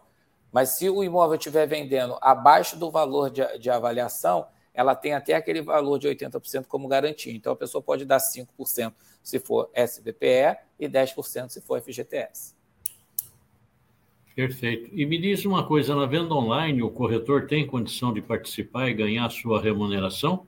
[0.51, 5.33] Mas se o imóvel estiver vendendo abaixo do valor de, de avaliação, ela tem até
[5.33, 7.33] aquele valor de 80% como garantia.
[7.33, 12.55] Então a pessoa pode dar 5% se for SBPE e 10% se for FGTS.
[14.35, 14.89] Perfeito.
[14.91, 18.93] E me diz uma coisa: na venda online, o corretor tem condição de participar e
[18.93, 20.47] ganhar sua remuneração?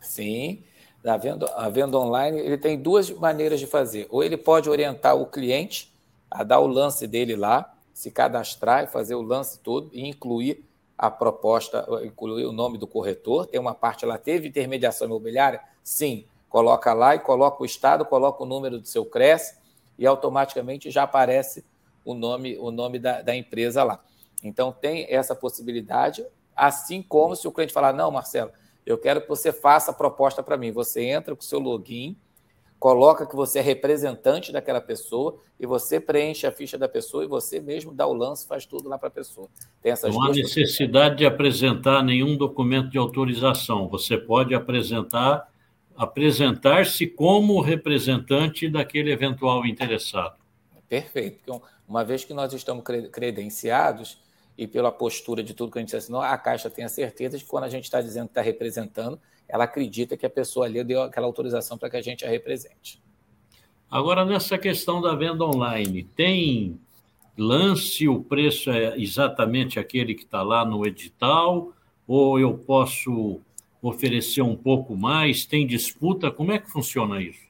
[0.00, 0.62] Sim.
[1.02, 4.06] Na venda, a venda online, ele tem duas maneiras de fazer.
[4.10, 5.92] Ou ele pode orientar o cliente
[6.30, 10.64] a dar o lance dele lá, se cadastrar e fazer o lance todo e incluir
[10.96, 13.46] a proposta, incluir o nome do corretor.
[13.46, 15.60] Tem uma parte lá, teve intermediação imobiliária?
[15.82, 16.24] Sim.
[16.48, 19.56] Coloca lá e coloca o estado, coloca o número do seu CRES
[19.98, 21.64] e automaticamente já aparece
[22.04, 24.00] o nome, o nome da, da empresa lá.
[24.42, 26.24] Então, tem essa possibilidade,
[26.56, 28.50] assim como se o cliente falar, não, Marcelo,
[28.88, 30.72] eu quero que você faça a proposta para mim.
[30.72, 32.16] Você entra com o seu login,
[32.78, 37.26] coloca que você é representante daquela pessoa e você preenche a ficha da pessoa e
[37.26, 39.46] você mesmo dá o lance, faz tudo lá para a pessoa.
[39.82, 43.88] Tem essas Não há necessidade de apresentar nenhum documento de autorização.
[43.88, 45.52] Você pode apresentar
[45.94, 50.36] apresentar-se como representante daquele eventual interessado.
[50.88, 51.60] Perfeito.
[51.88, 54.18] Uma vez que nós estamos credenciados
[54.58, 57.44] e pela postura de tudo que a gente assinou, a Caixa tem a certeza de
[57.44, 59.18] que quando a gente está dizendo que está representando,
[59.48, 63.00] ela acredita que a pessoa ali deu aquela autorização para que a gente a represente.
[63.88, 66.78] Agora, nessa questão da venda online, tem
[67.36, 71.72] lance, o preço é exatamente aquele que está lá no edital,
[72.06, 73.40] ou eu posso
[73.80, 75.46] oferecer um pouco mais?
[75.46, 76.32] Tem disputa?
[76.32, 77.46] Como é que funciona isso?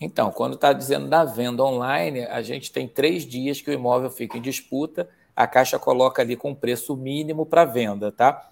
[0.00, 4.10] Então, quando está dizendo da venda online, a gente tem três dias que o imóvel
[4.10, 8.50] fica em disputa, a Caixa coloca ali com preço mínimo para venda, tá?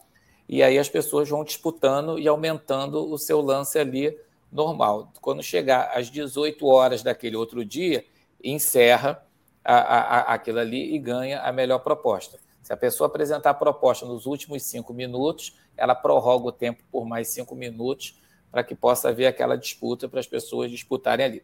[0.48, 4.16] E aí as pessoas vão disputando e aumentando o seu lance ali
[4.50, 5.12] normal.
[5.20, 8.04] Quando chegar às 18 horas daquele outro dia,
[8.42, 9.22] encerra
[9.62, 12.38] a, a, aquilo ali e ganha a melhor proposta.
[12.62, 17.06] Se a pessoa apresentar a proposta nos últimos cinco minutos, ela prorroga o tempo por
[17.06, 21.42] mais cinco minutos para que possa haver aquela disputa para as pessoas disputarem ali.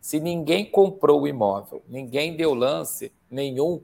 [0.00, 3.82] Se ninguém comprou o imóvel, ninguém deu lance nenhum,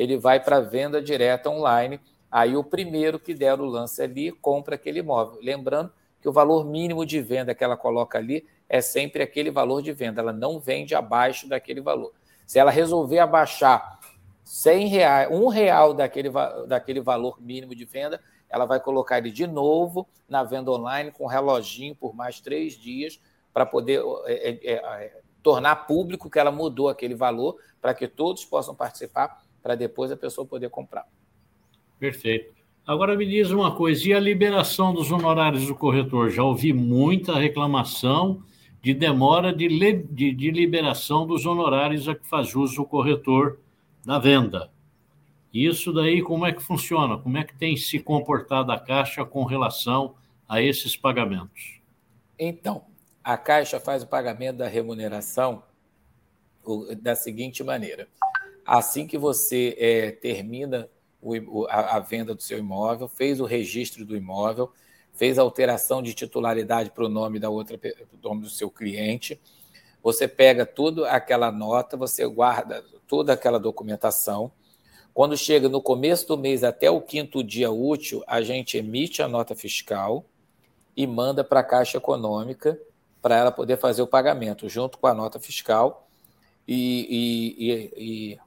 [0.00, 2.00] ele vai para venda direta online.
[2.30, 5.38] Aí o primeiro que der o lance ali compra aquele imóvel.
[5.42, 9.82] Lembrando que o valor mínimo de venda que ela coloca ali é sempre aquele valor
[9.82, 10.22] de venda.
[10.22, 12.14] Ela não vende abaixo daquele valor.
[12.46, 14.00] Se ela resolver abaixar
[14.42, 16.30] 100 reais, um real daquele,
[16.66, 21.26] daquele valor mínimo de venda, ela vai colocar ele de novo na venda online com
[21.26, 23.20] reloginho por mais três dias
[23.52, 28.46] para poder é, é, é, tornar público que ela mudou aquele valor para que todos
[28.46, 31.06] possam participar para depois a pessoa poder comprar.
[31.98, 32.54] Perfeito.
[32.86, 36.30] Agora me diz uma coisa, e a liberação dos honorários do corretor?
[36.30, 38.42] Já ouvi muita reclamação
[38.82, 43.60] de demora de, de, de liberação dos honorários a que faz uso o corretor
[44.04, 44.70] da venda.
[45.52, 47.18] Isso daí, como é que funciona?
[47.18, 50.14] Como é que tem se comportado a Caixa com relação
[50.48, 51.80] a esses pagamentos?
[52.38, 52.84] Então,
[53.22, 55.62] a Caixa faz o pagamento da remuneração
[57.02, 58.08] da seguinte maneira:
[58.64, 60.88] assim que você é, termina
[61.20, 64.72] o, a, a, venda do seu imóvel, fez o registro do imóvel,
[65.12, 67.78] fez a alteração de titularidade para o nome da outra,
[68.22, 69.40] nome do seu cliente,
[70.02, 74.50] você pega toda aquela nota, você guarda toda aquela documentação.
[75.12, 79.28] Quando chega no começo do mês até o quinto dia útil, a gente emite a
[79.28, 80.24] nota fiscal
[80.96, 82.80] e manda para a Caixa Econômica
[83.20, 86.08] para ela poder fazer o pagamento junto com a nota fiscal
[86.66, 88.38] e, e, e, e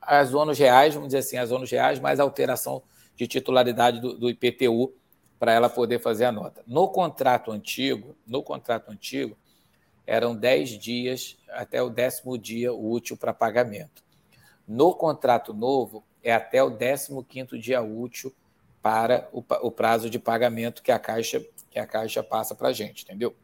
[0.00, 2.82] as ônus reais, vamos dizer assim, as ônus reais mais a alteração
[3.16, 4.92] de titularidade do, do IPTU
[5.38, 6.62] para ela poder fazer a nota.
[6.66, 9.36] No contrato antigo, no contrato antigo,
[10.06, 14.04] eram 10 dias até o décimo dia útil para pagamento.
[14.66, 18.32] No contrato novo, é até o 15 dia útil
[18.80, 22.72] para o, o, prazo de pagamento que a Caixa, que a Caixa passa para a
[22.72, 23.34] gente, entendeu?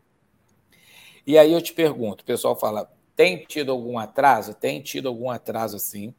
[1.27, 4.55] E aí eu te pergunto, o pessoal fala, tem tido algum atraso?
[4.55, 6.15] Tem tido algum atraso, sim.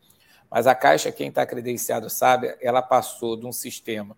[0.50, 4.18] Mas a Caixa, quem está credenciado sabe, ela passou de um sistema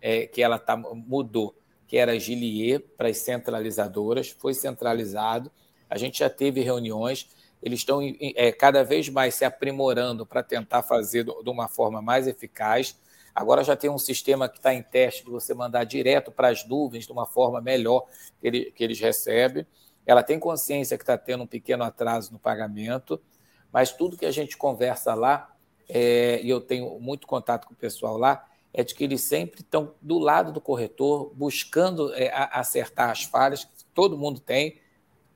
[0.00, 1.54] é, que ela tá, mudou,
[1.86, 5.50] que era Gilier para as centralizadoras, foi centralizado.
[5.88, 7.28] A gente já teve reuniões,
[7.62, 12.26] eles estão é, cada vez mais se aprimorando para tentar fazer de uma forma mais
[12.26, 12.98] eficaz.
[13.34, 16.66] Agora já tem um sistema que está em teste de você mandar direto para as
[16.66, 18.04] nuvens de uma forma melhor
[18.40, 19.66] que, ele, que eles recebem.
[20.04, 23.20] Ela tem consciência que está tendo um pequeno atraso no pagamento,
[23.72, 25.54] mas tudo que a gente conversa lá
[25.88, 29.60] é, e eu tenho muito contato com o pessoal lá, é de que eles sempre
[29.60, 34.78] estão do lado do corretor, buscando é, acertar as falhas que todo mundo tem,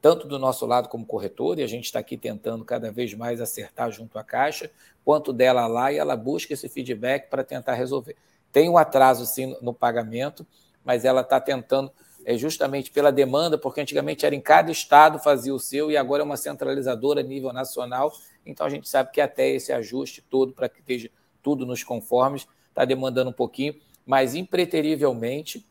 [0.01, 3.41] tanto do nosso lado como corretor, e a gente está aqui tentando cada vez mais
[3.41, 4.71] acertar junto à Caixa,
[5.05, 8.17] quanto dela lá, e ela busca esse feedback para tentar resolver.
[8.51, 10.47] Tem um atraso, sim, no pagamento,
[10.85, 11.91] mas ela está tentando,
[12.25, 16.23] é, justamente pela demanda, porque antigamente era em cada estado fazia o seu, e agora
[16.23, 18.13] é uma centralizadora a nível nacional,
[18.45, 21.11] então a gente sabe que até esse ajuste todo para que esteja
[21.43, 23.75] tudo nos conformes está demandando um pouquinho,
[24.07, 25.67] mas impreterivelmente,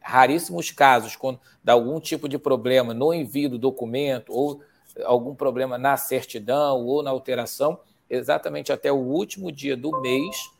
[0.00, 4.60] raríssimos casos, quando dá algum tipo de problema no envio do documento ou
[5.04, 10.50] algum problema na certidão ou na alteração, exatamente até o último dia do mês,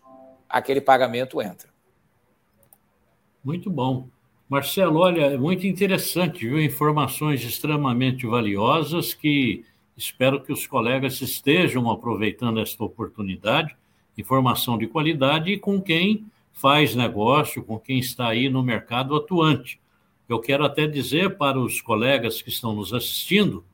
[0.48, 1.68] aquele pagamento entra.
[3.44, 4.08] Muito bom.
[4.52, 6.62] Marcelo, olha, é muito interessante, viu?
[6.62, 9.64] Informações extremamente valiosas que
[9.96, 13.76] Espero que os colegas estejam aproveitando esta oportunidade,
[14.16, 19.80] informação de qualidade e com quem faz negócio, com quem está aí no mercado atuante.
[20.28, 23.64] Eu quero até dizer para os colegas que estão nos assistindo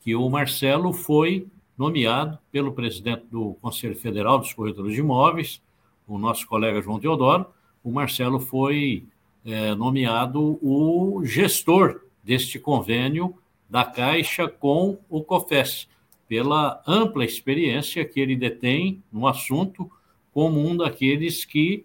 [0.00, 5.62] que o Marcelo foi nomeado pelo presidente do Conselho Federal dos Corretores de Imóveis,
[6.06, 7.46] o nosso colega João Teodoro.
[7.82, 9.06] O Marcelo foi
[9.44, 13.36] é, nomeado o gestor deste convênio
[13.68, 15.88] da Caixa com o COFES,
[16.28, 19.90] pela ampla experiência que ele detém no assunto,
[20.32, 21.84] como um daqueles que,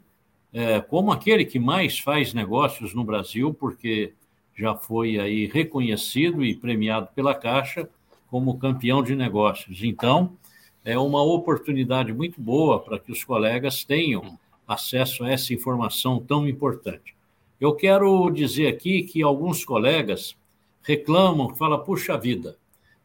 [0.54, 4.14] é, como aquele que mais faz negócios no Brasil, porque
[4.56, 7.90] já foi aí reconhecido e premiado pela Caixa
[8.30, 9.84] como campeão de negócios.
[9.84, 10.38] Então,
[10.84, 16.48] é uma oportunidade muito boa para que os colegas tenham acesso a essa informação tão
[16.48, 17.17] importante.
[17.60, 20.38] Eu quero dizer aqui que alguns colegas
[20.84, 22.58] reclamam, falam, puxa vida,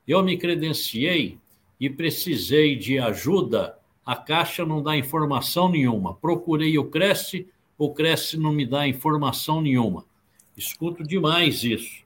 [0.06, 1.38] eu me credenciei
[1.80, 6.14] e precisei de ajuda, a Caixa não dá informação nenhuma.
[6.14, 10.04] Procurei o Cresce, o Cresce não me dá informação nenhuma.
[10.56, 12.04] Escuto demais isso.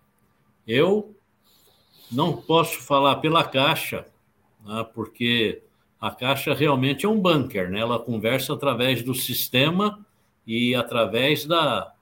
[0.66, 1.14] Eu
[2.10, 4.06] não posso falar pela Caixa,
[4.64, 4.86] né?
[4.94, 5.62] porque
[6.00, 7.80] a Caixa realmente é um bunker, né?
[7.80, 10.06] ela conversa através do sistema
[10.46, 11.92] e através da,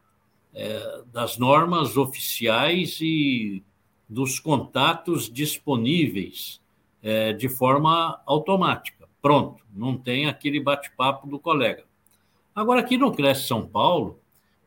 [0.54, 3.62] é, das normas oficiais e
[4.08, 6.60] dos contatos disponíveis
[7.02, 9.08] é, de forma automática.
[9.20, 11.84] Pronto, não tem aquele bate-papo do colega.
[12.54, 14.20] Agora, aqui no Cresce São Paulo,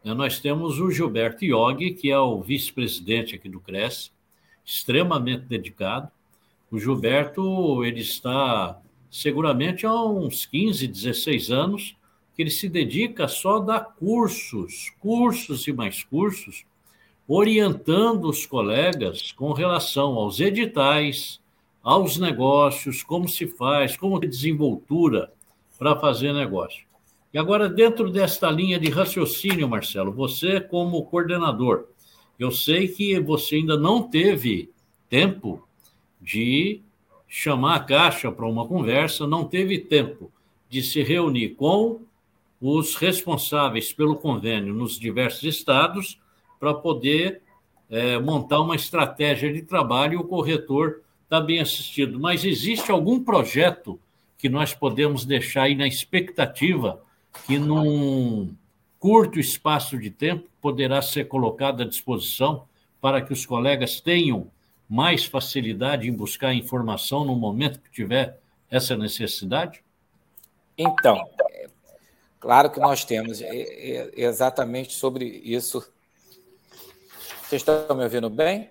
[0.04, 4.12] né, nós temos o Gilberto Iog, que é o vice-presidente aqui do Cresce,
[4.66, 6.12] extremamente dedicado.
[6.70, 11.97] O Gilberto, ele está seguramente há uns 15, 16 anos
[12.38, 16.66] que ele se dedica só a dar cursos, cursos e mais cursos,
[17.28, 21.42] orientando os colegas com relação aos editais,
[21.82, 25.34] aos negócios, como se faz, como desenvoltura
[25.80, 26.86] para fazer negócio.
[27.34, 31.88] E agora, dentro desta linha de raciocínio, Marcelo, você, como coordenador,
[32.38, 34.70] eu sei que você ainda não teve
[35.10, 35.68] tempo
[36.22, 36.82] de
[37.28, 40.32] chamar a Caixa para uma conversa, não teve tempo
[40.70, 42.02] de se reunir com
[42.60, 46.20] os responsáveis pelo convênio nos diversos estados
[46.60, 47.42] para poder
[47.90, 52.20] é, montar uma estratégia de trabalho e o corretor está bem assistido.
[52.20, 54.00] Mas existe algum projeto
[54.38, 57.02] que nós podemos deixar aí na expectativa
[57.46, 58.54] que, num
[59.00, 62.66] curto espaço de tempo, poderá ser colocado à disposição
[63.00, 64.48] para que os colegas tenham
[64.90, 68.40] mais facilidade em buscar informação no momento que tiver
[68.70, 69.84] essa necessidade?
[70.78, 71.28] Então,
[72.48, 73.42] Claro que nós temos,
[74.16, 75.86] exatamente sobre isso.
[77.42, 78.70] Vocês estão me ouvindo bem?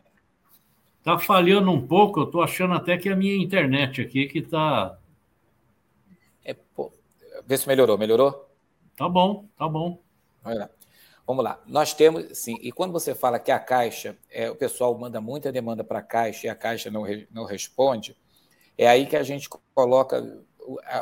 [1.00, 4.38] Está falhando um pouco, eu estou achando até que é a minha internet aqui que
[4.38, 4.98] está.
[6.42, 6.90] É, pô,
[7.44, 7.98] vê se melhorou.
[7.98, 8.48] Melhorou?
[8.96, 10.00] Tá bom, tá bom.
[10.42, 10.70] Olha,
[11.26, 11.60] vamos lá.
[11.66, 15.52] Nós temos, sim, e quando você fala que a Caixa, é, o pessoal manda muita
[15.52, 18.16] demanda para a Caixa e a Caixa não, não responde,
[18.78, 20.42] é aí que a gente coloca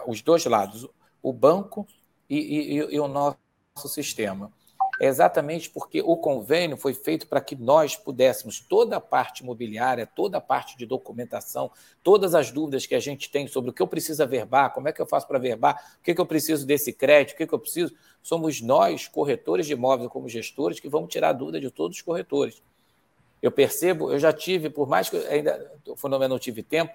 [0.08, 0.88] os dois lados,
[1.22, 1.86] o banco
[2.28, 3.38] e, e, e o nosso
[3.88, 4.52] sistema.
[5.00, 10.06] É exatamente porque o convênio foi feito para que nós pudéssemos, toda a parte imobiliária,
[10.06, 11.70] toda a parte de documentação,
[12.02, 14.92] todas as dúvidas que a gente tem sobre o que eu preciso verbar, como é
[14.92, 17.52] que eu faço para verbar, o que, que eu preciso desse crédito, o que, que
[17.52, 21.70] eu preciso, somos nós, corretores de imóveis, como gestores, que vamos tirar a dúvida de
[21.72, 22.62] todos os corretores.
[23.42, 26.94] Eu percebo, eu já tive, por mais que eu ainda, eu não tive tempo,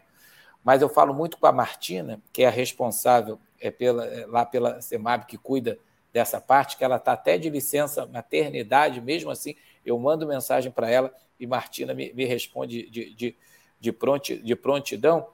[0.63, 4.45] mas eu falo muito com a Martina, que é a responsável é pela, é lá
[4.45, 5.77] pela CEMAB que cuida
[6.11, 10.89] dessa parte, que ela está até de licença maternidade, mesmo assim, eu mando mensagem para
[10.89, 13.35] ela e Martina me, me responde de, de,
[13.79, 15.27] de, pronti, de prontidão.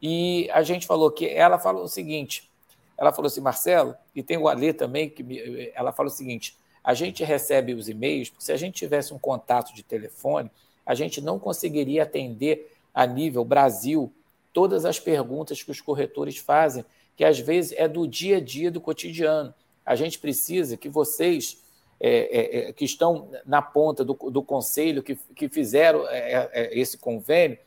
[0.00, 2.50] E a gente falou que ela falou o seguinte:
[2.96, 6.56] ela falou assim, Marcelo, e tem o Alê também, que me, ela falou o seguinte:
[6.84, 10.50] a gente recebe os e-mails, porque se a gente tivesse um contato de telefone,
[10.84, 14.12] a gente não conseguiria atender a nível Brasil
[14.52, 16.84] todas as perguntas que os corretores fazem
[17.16, 19.54] que às vezes é do dia a dia, do cotidiano.
[19.84, 21.62] A gente precisa que vocês,
[22.00, 26.50] é, é, é que estão na ponta do, do conselho, que, que fizeram é, é,
[26.52, 27.58] é, esse convênio,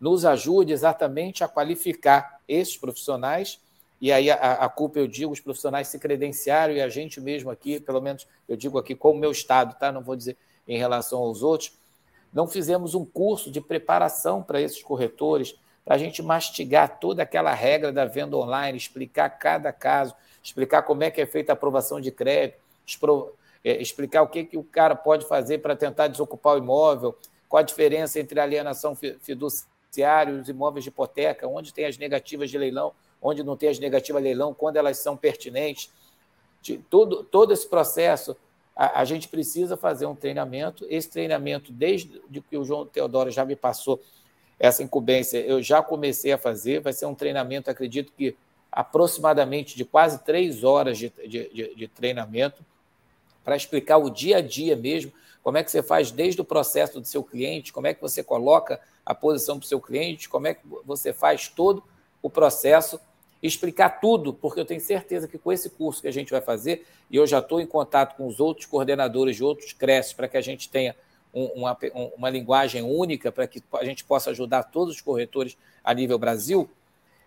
[0.00, 3.60] nos ajude exatamente a qualificar esses profissionais.
[4.00, 7.50] E aí a, a culpa, eu digo, os profissionais se credenciaram e a gente mesmo
[7.50, 9.92] aqui, pelo menos eu digo aqui com o meu estado, tá?
[9.92, 10.36] não vou dizer
[10.66, 11.72] em relação aos outros,
[12.32, 17.52] não fizemos um curso de preparação para esses corretores, para a gente mastigar toda aquela
[17.52, 22.00] regra da venda online, explicar cada caso, explicar como é que é feita a aprovação
[22.00, 22.58] de crédito,
[23.64, 27.16] é, explicar o que, que o cara pode fazer para tentar desocupar o imóvel,
[27.48, 32.50] qual a diferença entre alienação fiduciária e os imóveis de hipoteca, onde tem as negativas
[32.50, 35.90] de leilão, onde não tem as negativas de leilão, quando elas são pertinentes.
[36.62, 38.36] De todo, todo esse processo,
[38.76, 40.86] a, a, gente precisa fazer um treinamento.
[40.88, 44.00] Esse treinamento, desde que o João Teodoro já me passou
[44.60, 48.36] essa incumbência eu já comecei a fazer, vai ser um treinamento, acredito que
[48.70, 52.64] aproximadamente de quase três horas de, de, de treinamento,
[53.42, 57.00] para explicar o dia a dia mesmo, como é que você faz desde o processo
[57.00, 60.46] do seu cliente, como é que você coloca a posição para o seu cliente, como
[60.46, 61.82] é que você faz todo
[62.22, 63.00] o processo,
[63.42, 66.86] explicar tudo, porque eu tenho certeza que com esse curso que a gente vai fazer,
[67.10, 70.36] e eu já estou em contato com os outros coordenadores de outros creches para que
[70.36, 70.94] a gente tenha
[71.32, 71.76] uma,
[72.16, 76.68] uma linguagem única para que a gente possa ajudar todos os corretores a nível Brasil,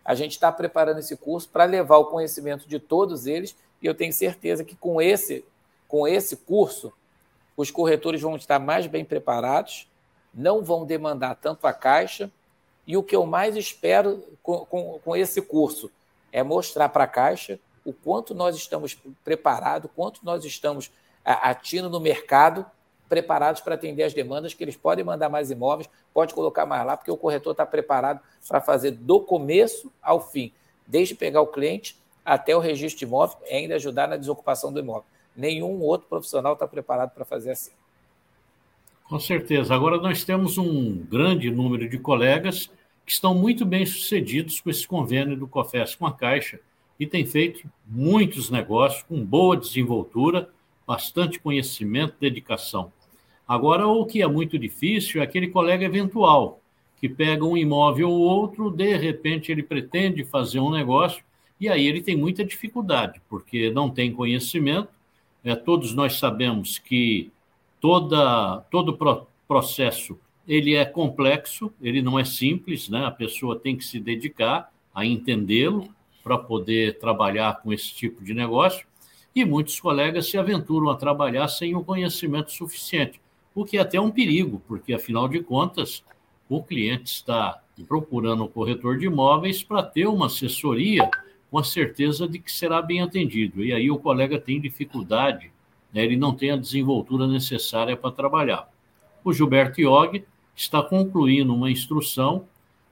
[0.03, 3.95] a gente está preparando esse curso para levar o conhecimento de todos eles e eu
[3.95, 5.45] tenho certeza que com esse,
[5.87, 6.91] com esse curso
[7.55, 9.87] os corretores vão estar mais bem preparados,
[10.33, 12.29] não vão demandar tanto a caixa
[12.85, 15.89] e o que eu mais espero com, com, com esse curso
[16.31, 20.91] é mostrar para a caixa o quanto nós estamos preparados, quanto nós estamos
[21.23, 22.65] atindo no mercado
[23.09, 26.97] preparados para atender as demandas, que eles podem mandar mais imóveis, pode colocar mais lá,
[26.97, 30.51] porque o corretor está preparado para fazer do começo ao fim,
[30.87, 34.79] desde pegar o cliente até o registro de imóvel e ainda ajudar na desocupação do
[34.79, 35.05] imóvel.
[35.35, 37.71] Nenhum outro profissional está preparado para fazer assim.
[39.03, 39.75] Com certeza.
[39.75, 42.69] Agora nós temos um grande número de colegas
[43.05, 46.59] que estão muito bem sucedidos com esse convênio do COFES com a Caixa
[46.99, 50.49] e têm feito muitos negócios com boa desenvoltura,
[50.85, 52.91] bastante conhecimento, dedicação.
[53.47, 56.59] Agora, o que é muito difícil é aquele colega eventual
[56.99, 61.23] que pega um imóvel ou outro, de repente ele pretende fazer um negócio
[61.59, 64.89] e aí ele tem muita dificuldade, porque não tem conhecimento.
[65.43, 67.31] É, todos nós sabemos que
[67.81, 68.97] toda, todo
[69.47, 70.17] processo
[70.47, 73.05] ele é complexo, ele não é simples, né?
[73.05, 75.87] A pessoa tem que se dedicar a entendê-lo
[76.23, 78.85] para poder trabalhar com esse tipo de negócio.
[79.35, 83.19] E muitos colegas se aventuram a trabalhar sem o conhecimento suficiente,
[83.55, 86.03] o que é até um perigo, porque afinal de contas
[86.47, 91.09] o cliente está procurando o corretor de imóveis para ter uma assessoria
[91.49, 93.63] com a certeza de que será bem atendido.
[93.63, 95.51] E aí o colega tem dificuldade,
[95.91, 96.03] né?
[96.03, 98.69] ele não tem a desenvoltura necessária para trabalhar.
[99.23, 100.23] O Gilberto Iog
[100.55, 102.45] está concluindo uma instrução.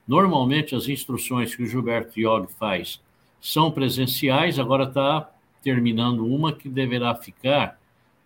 [0.06, 3.00] Normalmente, as instruções que o Gilberto Iog faz
[3.40, 5.28] são presenciais, agora está
[5.62, 7.78] terminando uma que deverá ficar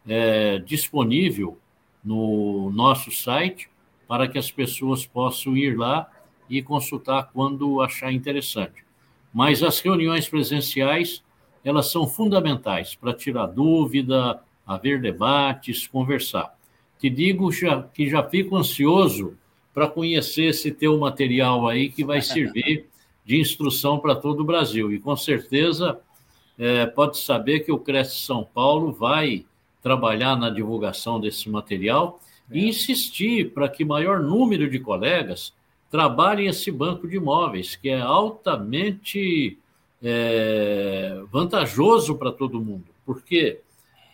[0.06, 1.58] é, disponível
[2.04, 3.68] no nosso site
[4.06, 6.10] para que as pessoas possam ir lá
[6.48, 8.84] e consultar quando achar interessante.
[9.32, 11.22] Mas as reuniões presenciais,
[11.64, 16.56] elas são fundamentais para tirar dúvida, haver debates, conversar.
[16.98, 19.36] Te digo já, que já fico ansioso
[19.74, 22.86] para conhecer esse teu material aí que vai servir
[23.24, 24.92] de instrução para todo o Brasil.
[24.92, 26.00] E com certeza
[26.58, 29.44] é, pode saber que o Cresce São Paulo vai
[29.82, 32.58] trabalhar na divulgação desse material é.
[32.58, 35.52] e insistir para que maior número de colegas
[35.90, 39.58] trabalhem esse banco de imóveis, que é altamente
[40.02, 43.60] é, vantajoso para todo mundo, porque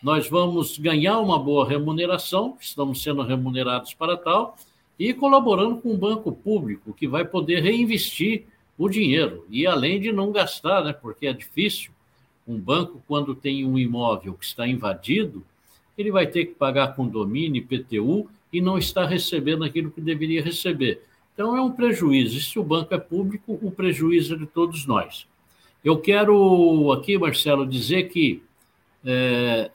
[0.01, 4.55] nós vamos ganhar uma boa remuneração, estamos sendo remunerados para tal,
[4.99, 8.45] e colaborando com o banco público, que vai poder reinvestir
[8.77, 11.91] o dinheiro, e além de não gastar, né, porque é difícil,
[12.47, 15.43] um banco, quando tem um imóvel que está invadido,
[15.97, 21.03] ele vai ter que pagar condomínio, IPTU, e não está recebendo aquilo que deveria receber.
[21.33, 22.37] Então, é um prejuízo.
[22.37, 25.25] E se o banco é público, o prejuízo é de todos nós.
[25.83, 28.43] Eu quero aqui, Marcelo, dizer que
[29.03, 29.71] é,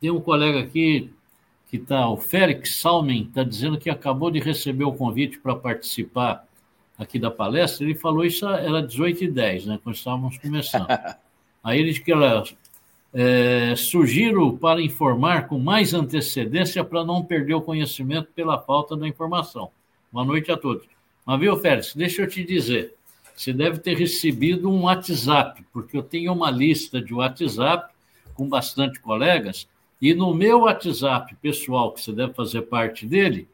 [0.00, 1.10] tem um colega aqui
[1.68, 6.44] que está, o Félix Salmen, está dizendo que acabou de receber o convite para participar
[6.98, 7.86] aqui da palestra.
[7.86, 10.88] Ele falou isso era 18 e 10, né, quando estávamos começando.
[11.62, 12.44] Aí ele disse que ela
[13.12, 19.06] é, sugiro para informar com mais antecedência para não perder o conhecimento pela falta da
[19.06, 19.70] informação.
[20.12, 20.86] Boa noite a todos.
[21.24, 22.94] Mas viu, Félix, deixa eu te dizer,
[23.34, 27.92] você deve ter recebido um WhatsApp, porque eu tenho uma lista de WhatsApp
[28.34, 29.68] com bastante colegas
[30.00, 33.46] e no meu WhatsApp pessoal, que você deve fazer parte dele,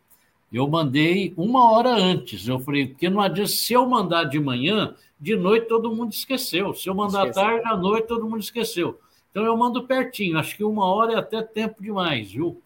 [0.52, 2.46] eu mandei uma hora antes.
[2.46, 6.74] Eu falei, porque não adianta, se eu mandar de manhã, de noite todo mundo esqueceu.
[6.74, 7.42] Se eu mandar esqueceu.
[7.42, 8.98] tarde, à noite todo mundo esqueceu.
[9.30, 12.60] Então eu mando pertinho, acho que uma hora é até tempo demais, viu?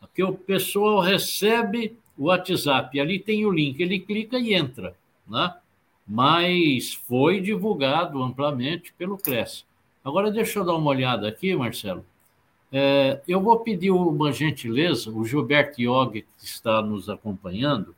[0.00, 4.96] Porque o pessoal recebe o WhatsApp, ali tem o link, ele clica e entra,
[5.28, 5.54] né?
[6.06, 9.64] Mas foi divulgado amplamente pelo Cresce.
[10.04, 12.04] Agora deixa eu dar uma olhada aqui, Marcelo.
[12.72, 17.94] É, eu vou pedir uma gentileza, o Gilberto Iog, que está nos acompanhando,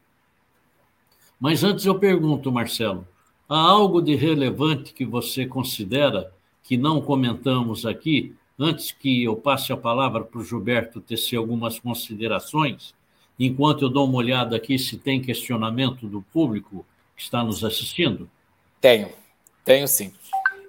[1.41, 3.07] mas antes eu pergunto, Marcelo,
[3.49, 9.73] há algo de relevante que você considera que não comentamos aqui, antes que eu passe
[9.73, 12.95] a palavra para o Gilberto tecer algumas considerações,
[13.39, 16.85] enquanto eu dou uma olhada aqui se tem questionamento do público
[17.17, 18.29] que está nos assistindo?
[18.81, 19.09] Tenho,
[19.65, 20.13] tenho sim.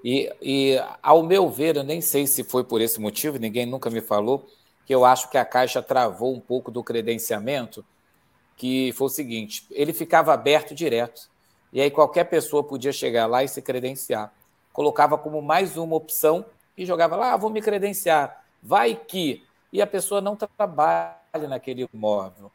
[0.03, 3.89] E, e, ao meu ver, eu nem sei se foi por esse motivo, ninguém nunca
[3.89, 4.47] me falou,
[4.85, 7.85] que eu acho que a Caixa travou um pouco do credenciamento,
[8.55, 11.29] que foi o seguinte: ele ficava aberto direto,
[11.71, 14.33] e aí qualquer pessoa podia chegar lá e se credenciar.
[14.71, 16.45] Colocava como mais uma opção
[16.77, 19.43] e jogava lá, ah, vou me credenciar, vai que.
[19.71, 22.51] E a pessoa não trabalha naquele imóvel.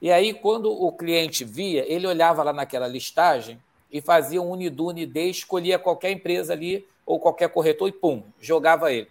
[0.00, 3.60] E aí, quando o cliente via, ele olhava lá naquela listagem
[3.90, 8.92] e fazia um Unidu, Unidê, escolhia qualquer empresa ali ou qualquer corretor e pum, jogava
[8.92, 9.08] ele.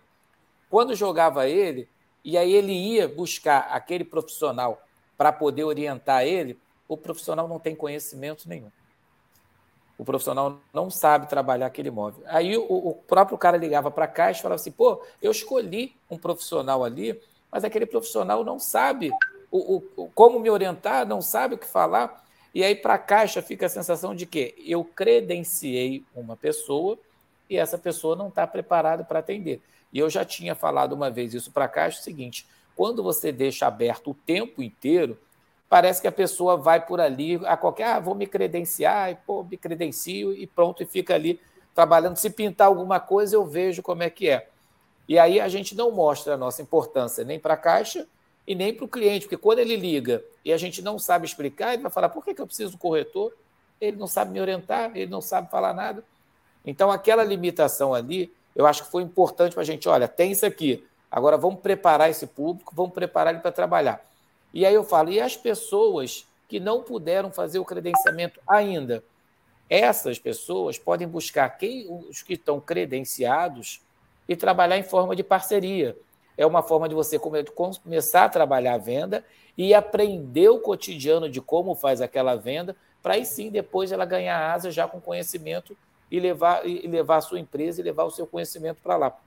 [0.70, 1.88] Quando jogava ele,
[2.24, 4.82] e aí ele ia buscar aquele profissional
[5.18, 6.58] para poder orientar ele,
[6.88, 8.72] o profissional não tem conhecimento nenhum.
[9.98, 12.24] O profissional não sabe trabalhar aquele imóvel.
[12.28, 16.18] Aí o, o próprio cara ligava para cá e falava assim: pô, eu escolhi um
[16.18, 17.20] profissional ali,
[17.50, 19.12] mas aquele profissional não sabe
[19.50, 22.25] o, o, como me orientar, não sabe o que falar.
[22.56, 26.98] E aí, para a Caixa, fica a sensação de que eu credenciei uma pessoa
[27.50, 29.62] e essa pessoa não está preparada para atender.
[29.92, 33.30] E eu já tinha falado uma vez isso para a Caixa, o seguinte, quando você
[33.30, 35.20] deixa aberto o tempo inteiro,
[35.68, 39.44] parece que a pessoa vai por ali a qualquer, ah, vou me credenciar, e pô,
[39.44, 41.42] me credencio e pronto, e fica ali
[41.74, 42.16] trabalhando.
[42.16, 44.48] Se pintar alguma coisa, eu vejo como é que é.
[45.10, 48.08] E aí a gente não mostra a nossa importância nem para a Caixa
[48.48, 51.74] e nem para o cliente, porque quando ele liga e a gente não sabe explicar,
[51.74, 53.34] ele vai falar: por que, que eu preciso do corretor?
[53.82, 56.04] Ele não sabe me orientar, ele não sabe falar nada.
[56.66, 60.46] Então, aquela limitação ali, eu acho que foi importante para a gente: olha, tem isso
[60.46, 64.06] aqui, agora vamos preparar esse público, vamos preparar ele para trabalhar.
[64.54, 69.04] E aí eu falo: e as pessoas que não puderam fazer o credenciamento ainda?
[69.68, 73.82] Essas pessoas podem buscar quem, os que estão credenciados
[74.30, 75.98] e trabalhar em forma de parceria.
[76.38, 79.24] É uma forma de você começar a trabalhar a venda
[79.58, 84.52] e aprender o cotidiano de como faz aquela venda, para aí sim depois ela ganhar
[84.52, 85.78] asa já com conhecimento
[86.12, 89.18] e levar, e levar a sua empresa e levar o seu conhecimento para lá.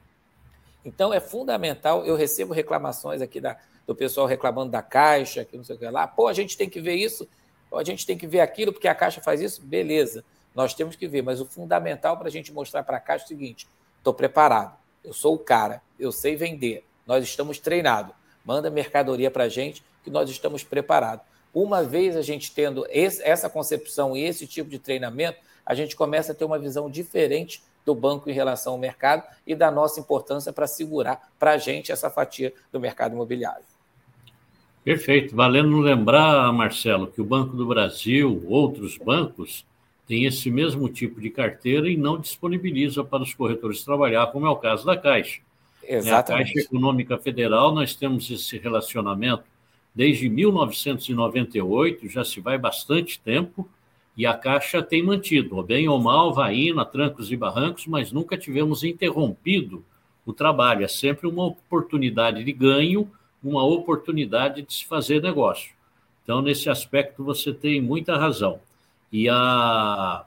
[0.85, 3.57] Então é fundamental, eu recebo reclamações aqui da,
[3.87, 6.69] do pessoal reclamando da caixa, que não sei o que lá, pô, a gente tem
[6.69, 7.29] que ver isso,
[7.73, 11.07] a gente tem que ver aquilo, porque a caixa faz isso, beleza, nós temos que
[11.07, 14.15] ver, mas o fundamental para a gente mostrar para a caixa é o seguinte: estou
[14.15, 18.15] preparado, eu sou o cara, eu sei vender, nós estamos treinados.
[18.45, 21.25] Manda mercadoria para a gente que nós estamos preparados.
[21.55, 25.97] Uma vez a gente tendo esse, essa concepção e esse tipo de treinamento, a gente
[25.97, 29.99] começa a ter uma visão diferente do banco em relação ao mercado e da nossa
[29.99, 33.65] importância para segurar para a gente essa fatia do mercado imobiliário.
[34.85, 35.35] Perfeito.
[35.35, 39.65] Valendo lembrar, Marcelo, que o Banco do Brasil, outros bancos,
[40.07, 44.51] têm esse mesmo tipo de carteira e não disponibiliza para os corretores trabalhar, como é
[44.51, 45.41] o caso da Caixa.
[45.89, 46.51] Exatamente.
[46.51, 49.45] A Caixa Econômica Federal, nós temos esse relacionamento
[49.95, 53.68] desde 1998, já se vai bastante tempo,
[54.16, 57.86] e a Caixa tem mantido, ou bem ou mal, vai indo a trancos e barrancos,
[57.86, 59.84] mas nunca tivemos interrompido
[60.26, 60.84] o trabalho.
[60.84, 63.11] É sempre uma oportunidade de ganho,
[63.43, 65.72] uma oportunidade de se fazer negócio.
[66.22, 68.61] Então, nesse aspecto, você tem muita razão.
[69.11, 70.24] E a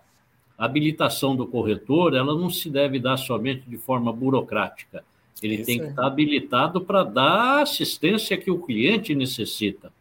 [0.57, 5.03] habilitação do corretor, ela não se deve dar somente de forma burocrática.
[5.41, 9.91] Ele Isso tem que estar habilitado para dar a assistência que o cliente necessita.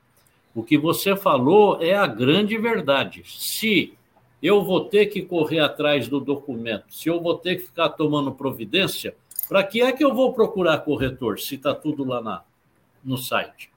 [0.55, 3.23] O que você falou é a grande verdade.
[3.27, 3.95] Se
[4.43, 8.33] eu vou ter que correr atrás do documento, se eu vou ter que ficar tomando
[8.33, 9.15] providência,
[9.49, 12.43] para que é que eu vou procurar corretor se está tudo lá na,
[13.05, 13.71] no site?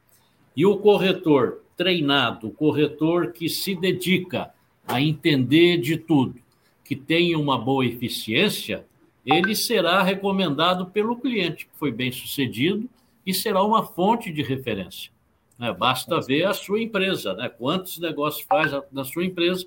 [0.56, 4.54] E o corretor treinado, o corretor que se dedica
[4.88, 6.36] a entender de tudo,
[6.84, 8.86] que tem uma boa eficiência,
[9.26, 12.90] ele será recomendado pelo cliente, que foi bem sucedido,
[13.26, 15.12] e será uma fonte de referência.
[15.58, 15.72] Né?
[15.72, 17.48] Basta ver a sua empresa, né?
[17.50, 19.66] quantos negócios faz na sua empresa,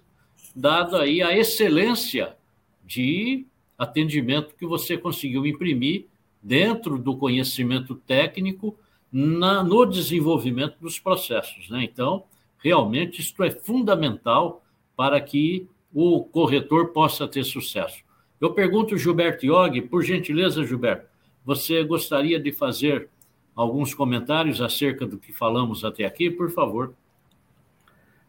[0.54, 2.36] dado aí a excelência
[2.84, 3.46] de
[3.78, 6.07] atendimento que você conseguiu imprimir
[6.42, 8.76] dentro do conhecimento técnico
[9.11, 11.68] na, no desenvolvimento dos processos.
[11.70, 11.84] Né?
[11.84, 12.24] Então,
[12.59, 14.62] realmente, isto é fundamental
[14.94, 18.05] para que o corretor possa ter sucesso.
[18.41, 21.09] Eu pergunto, Gilberto Iog, por gentileza, Gilberto,
[21.45, 23.09] você gostaria de fazer
[23.55, 26.93] alguns comentários acerca do que falamos até aqui, por favor?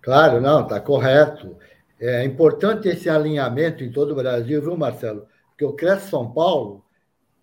[0.02, 1.58] Claro, não, está correto.
[2.00, 5.26] É importante esse alinhamento em todo o Brasil, viu, Marcelo?
[5.50, 6.86] Porque o CRES São Paulo,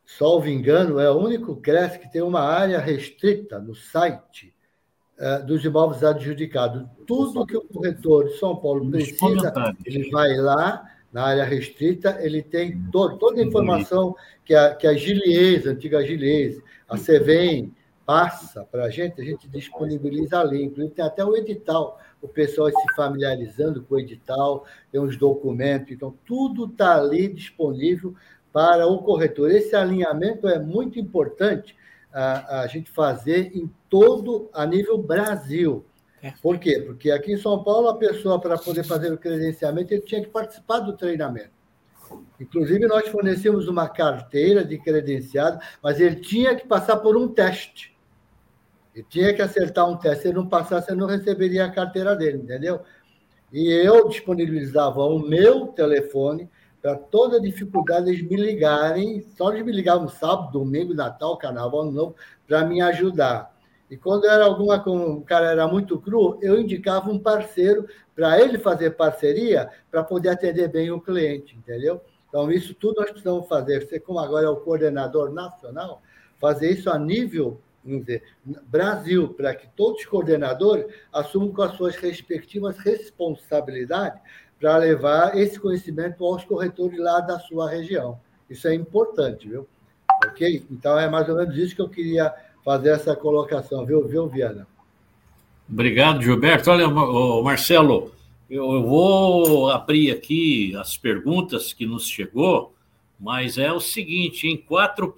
[0.06, 4.54] salvo engano, é o único CRES que tem uma área restrita no site
[5.18, 6.86] é, dos imóveis adjudicados.
[7.06, 9.52] Tudo que o corretor de São Paulo precisa,
[9.84, 14.84] ele vai lá na área restrita, ele tem to toda a informação que a, que
[14.84, 17.70] a Gilies, a antiga Gilies, a CVM
[18.04, 20.64] passa para a gente, a gente disponibiliza ali.
[20.64, 25.92] Inclusive, tem até o edital, o pessoal se familiarizando com o edital, tem os documentos,
[25.92, 28.12] então, tudo está ali disponível
[28.52, 29.52] para o corretor.
[29.52, 31.76] Esse alinhamento é muito importante
[32.12, 35.84] a, a gente fazer em todo, a nível Brasil.
[36.40, 36.80] Por quê?
[36.80, 40.30] Porque aqui em São Paulo, a pessoa, para poder fazer o credenciamento, ele tinha que
[40.30, 41.50] participar do treinamento.
[42.40, 47.94] Inclusive, nós fornecemos uma carteira de credenciado, mas ele tinha que passar por um teste.
[48.94, 50.22] Ele tinha que acertar um teste.
[50.22, 52.80] Se ele não passasse, ele não receberia a carteira dele, entendeu?
[53.52, 56.48] E eu disponibilizava o meu telefone
[56.84, 61.92] para toda dificuldade eles me ligarem, só eles me ligavam sábado, domingo, Natal, Carnaval, Ano
[61.92, 62.16] Novo,
[62.46, 63.53] para me ajudar.
[63.94, 68.58] E quando era alguma o cara era muito cru, eu indicava um parceiro para ele
[68.58, 72.00] fazer parceria para poder atender bem o cliente, entendeu?
[72.28, 73.86] Então, isso tudo nós precisamos fazer.
[73.86, 76.02] Você, como agora é o coordenador nacional,
[76.40, 81.94] fazer isso a nível dizer, Brasil, para que todos os coordenadores assumam com as suas
[81.94, 84.20] respectivas responsabilidades
[84.58, 88.18] para levar esse conhecimento aos corretores lá da sua região.
[88.50, 89.68] Isso é importante, viu?
[90.26, 90.66] Ok?
[90.68, 92.34] Então, é mais ou menos isso que eu queria
[92.64, 94.66] fazer essa colocação, viu, viu Viana?
[95.68, 96.70] Obrigado, Gilberto.
[96.70, 98.12] Olha, Marcelo,
[98.48, 102.74] eu vou abrir aqui as perguntas que nos chegou,
[103.18, 105.14] mas é o seguinte, em quatro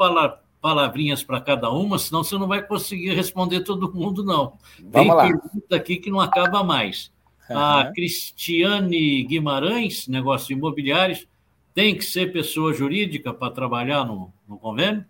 [0.61, 4.55] palavrinhas para cada uma, senão você não vai conseguir responder todo mundo, não.
[4.79, 5.23] Vamos Tem lá.
[5.27, 7.13] pergunta aqui que não acaba mais.
[7.49, 7.59] Uhum.
[7.59, 11.27] A Cristiane Guimarães, negócios imobiliários,
[11.75, 15.05] tem que ser pessoa jurídica para trabalhar no, no convênio?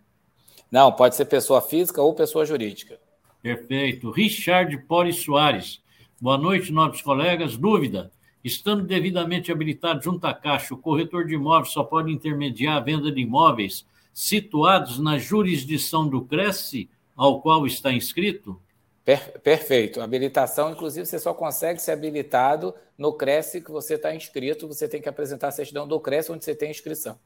[0.71, 2.99] Não, pode ser pessoa física ou pessoa jurídica.
[3.43, 4.11] Perfeito.
[4.11, 5.81] Richard Pori Soares.
[6.21, 7.57] Boa noite, nobres colegas.
[7.57, 8.11] Dúvida:
[8.43, 13.13] estando devidamente habilitado junto à Caixa, o corretor de imóveis só pode intermediar a venda
[13.13, 18.61] de imóveis situados na jurisdição do Cresce, ao qual está inscrito?
[19.05, 20.01] Per perfeito.
[20.01, 24.67] Habilitação, inclusive, você só consegue ser habilitado no Cresce que você está inscrito.
[24.67, 27.17] Você tem que apresentar a certidão do Cresce onde você tem inscrição.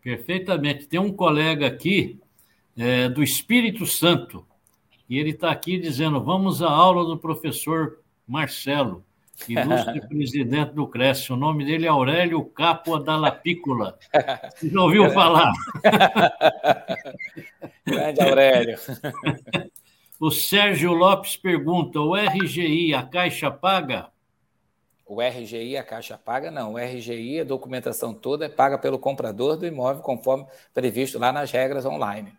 [0.00, 0.86] Perfeitamente.
[0.86, 2.20] Tem um colega aqui
[2.76, 4.46] é, do Espírito Santo
[5.08, 9.04] e ele está aqui dizendo: vamos à aula do professor Marcelo,
[9.48, 11.32] ilustre presidente do Cresce.
[11.32, 13.98] O nome dele é Aurélio Capua da Lapícola.
[14.56, 15.52] Você já ouviu falar?
[17.86, 18.78] Grande Aurélio.
[20.18, 24.08] O Sérgio Lopes pergunta: o RGI, a Caixa paga?
[25.08, 26.50] O RGI, a Caixa paga?
[26.50, 26.72] Não.
[26.72, 31.52] O RGI, a documentação toda é paga pelo comprador do imóvel, conforme previsto lá nas
[31.52, 32.32] regras online.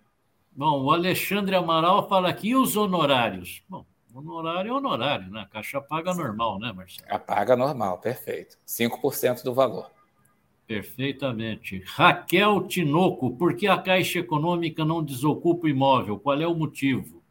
[0.58, 3.62] Bom, o Alexandre Amaral fala aqui, e os honorários?
[3.70, 5.41] Bom, honorário é honorário, né?
[5.41, 7.08] A Caixa paga normal, né, Marcelo?
[7.08, 8.58] A paga normal, perfeito.
[8.66, 9.91] 5% do valor.
[10.66, 11.84] Perfeitamente.
[11.86, 16.18] Raquel Tinoco, por que a Caixa Econômica não desocupa o imóvel?
[16.18, 17.22] Qual é o motivo?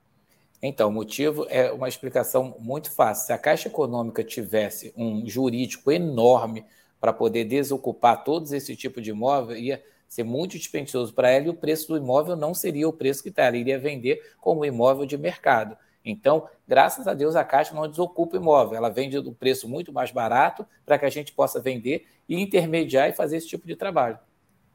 [0.62, 3.26] Então, o motivo é uma explicação muito fácil.
[3.26, 6.64] Se a Caixa Econômica tivesse um jurídico enorme
[7.00, 11.50] para poder desocupar todos esse tipo de imóvel, ia ser muito dispendioso para ela e
[11.50, 13.44] o preço do imóvel não seria o preço que está.
[13.44, 15.76] Ela iria vender como imóvel de mercado.
[16.04, 18.76] Então, graças a Deus, a Caixa não desocupa imóvel.
[18.76, 23.08] Ela vende um preço muito mais barato para que a gente possa vender e intermediar
[23.08, 24.18] e fazer esse tipo de trabalho.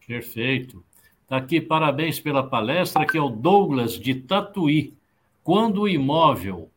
[0.06, 0.84] Perfeito.
[1.24, 4.98] Está aqui, parabéns pela palestra, que é o Douglas de Tatuí.
[5.42, 6.70] Quando o imóvel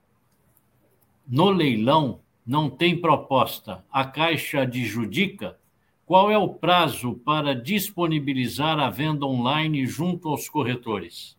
[1.26, 5.58] no leilão não tem proposta, a Caixa adjudica?
[6.06, 11.34] Qual é o prazo para disponibilizar a venda online junto aos corretores?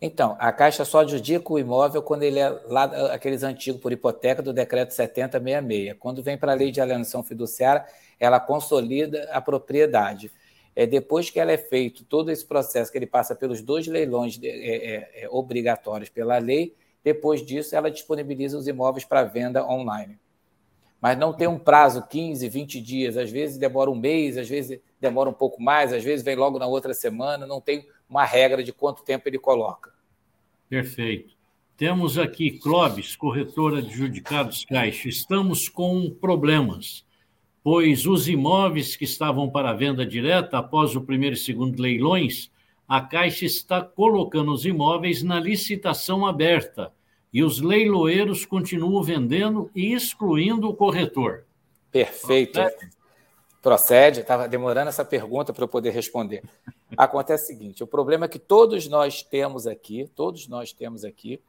[0.00, 2.84] Então, a Caixa só adjudica o imóvel quando ele é lá
[3.14, 5.96] aqueles antigos por hipoteca do decreto 7066.
[6.00, 7.84] Quando vem para a lei de alienação fiduciária,
[8.18, 10.32] ela consolida a propriedade.
[10.74, 14.36] É, depois que ela é feito todo esse processo, que ele passa pelos dois leilões
[14.36, 16.74] de, é, é, é, obrigatórios pela lei,
[17.04, 20.18] depois disso ela disponibiliza os imóveis para venda online.
[21.02, 24.80] Mas não tem um prazo, 15, 20 dias, às vezes demora um mês, às vezes
[25.00, 28.62] demora um pouco mais, às vezes vem logo na outra semana, não tem uma regra
[28.62, 29.92] de quanto tempo ele coloca.
[30.68, 31.34] Perfeito.
[31.76, 35.08] Temos aqui Clóvis, corretora de judicados Caixa.
[35.08, 37.04] Estamos com problemas
[37.62, 42.50] pois os imóveis que estavam para venda direta após o primeiro e segundo leilões,
[42.88, 46.92] a Caixa está colocando os imóveis na licitação aberta
[47.32, 51.44] e os leiloeiros continuam vendendo e excluindo o corretor.
[51.90, 52.60] Perfeito.
[53.62, 56.42] Procede, estava demorando essa pergunta para eu poder responder.
[56.96, 61.40] Acontece o seguinte: o problema é que todos nós temos aqui, todos nós temos aqui,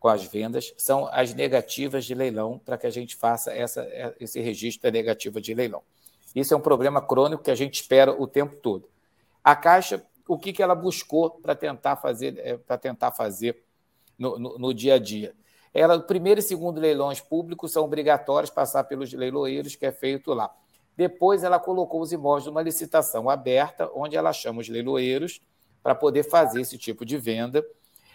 [0.00, 3.86] com as vendas são as negativas de leilão para que a gente faça essa,
[4.18, 5.82] esse registro da negativa de leilão.
[6.34, 8.88] Isso é um problema crônico que a gente espera o tempo todo.
[9.44, 13.62] A Caixa, o que, que ela buscou para tentar fazer, é, para tentar fazer
[14.20, 15.34] no, no, no, dia a dia?
[15.74, 20.32] Ela, o primeiro e segundo leilões públicos são obrigatórios passar pelos leiloeiros, que é feito
[20.32, 20.54] lá.
[20.96, 25.40] Depois ela colocou os imóveis numa licitação aberta, onde ela chama os leiloeiros
[25.82, 27.64] para poder fazer esse tipo de venda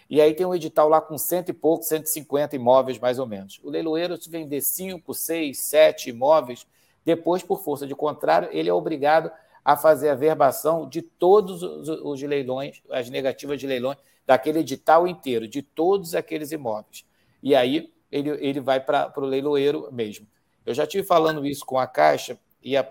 [0.08, 3.60] e aí tem um edital lá com cento e pouco, 150 imóveis mais ou menos.
[3.62, 6.66] O leiloeiro, se vender cinco, seis, sete imóveis,
[7.04, 9.30] depois, por força de contrário, ele é obrigado
[9.64, 15.46] a fazer a verbação de todos os leilões, as negativas de leilões, daquele edital inteiro,
[15.46, 17.04] de todos aqueles imóveis.
[17.42, 20.26] E aí ele, ele vai para o leiloeiro mesmo.
[20.64, 22.86] Eu já tive falando isso com a Caixa e a,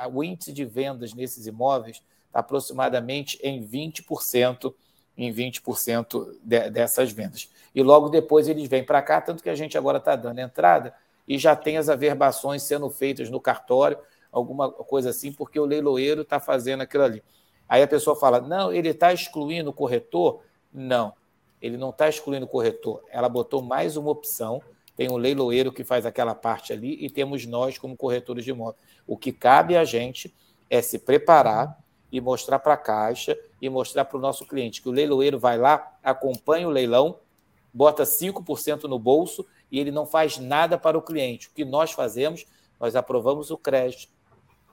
[0.00, 4.74] a, o índice de vendas nesses imóveis está aproximadamente em 20%
[5.16, 7.48] em 20% de, dessas vendas.
[7.74, 10.94] E logo depois eles vêm para cá, tanto que a gente agora está dando entrada
[11.26, 13.98] e já tem as averbações sendo feitas no cartório,
[14.30, 17.22] alguma coisa assim, porque o leiloeiro está fazendo aquilo ali.
[17.68, 20.42] Aí a pessoa fala: não, ele está excluindo o corretor?
[20.72, 21.12] Não.
[21.60, 24.60] ele não está excluindo o corretor, ela botou mais uma opção.
[24.96, 28.78] Tem o leiloeiro que faz aquela parte ali e temos nós como corretores de imóvel.
[29.06, 30.34] O que cabe a gente
[30.68, 31.78] é se preparar
[32.10, 35.56] e mostrar para a Caixa e mostrar para o nosso cliente que o leiloeiro vai
[35.56, 37.18] lá, acompanha o leilão,
[37.72, 41.48] bota 5% no bolso e ele não faz nada para o cliente.
[41.48, 42.44] O que nós fazemos?
[42.78, 44.12] Nós aprovamos o crédito,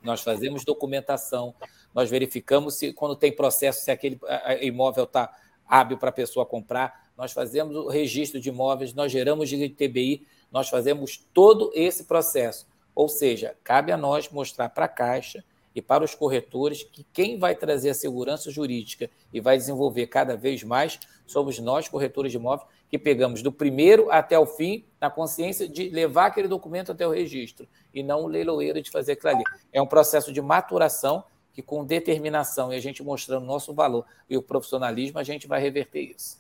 [0.03, 1.53] nós fazemos documentação,
[1.93, 4.19] nós verificamos se quando tem processo, se aquele
[4.61, 5.33] imóvel está
[5.69, 10.25] hábil para a pessoa comprar, nós fazemos o registro de imóveis, nós geramos de TBI,
[10.51, 12.67] nós fazemos todo esse processo.
[12.95, 15.43] Ou seja, cabe a nós mostrar para a Caixa
[15.75, 20.35] e para os corretores que quem vai trazer a segurança jurídica e vai desenvolver cada
[20.35, 25.09] vez mais somos nós, corretores de imóveis, que pegamos do primeiro até o fim na
[25.09, 29.29] consciência de levar aquele documento até o registro e não o leiloeiro de fazer aquilo
[29.35, 29.43] ali.
[29.71, 34.37] É um processo de maturação que, com determinação e a gente mostrando nosso valor e
[34.37, 36.37] o profissionalismo, a gente vai reverter isso.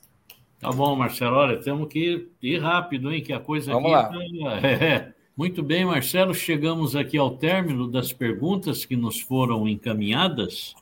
[0.59, 1.37] Tá bom, Marcelo.
[1.37, 3.23] Olha, temos que ir rápido, hein?
[3.23, 4.39] Que a coisa Vamos aqui.
[4.39, 4.61] Lá.
[4.61, 4.67] Tá...
[4.67, 5.13] É.
[5.35, 6.33] Muito bem, Marcelo.
[6.33, 10.75] Chegamos aqui ao término das perguntas que nos foram encaminhadas.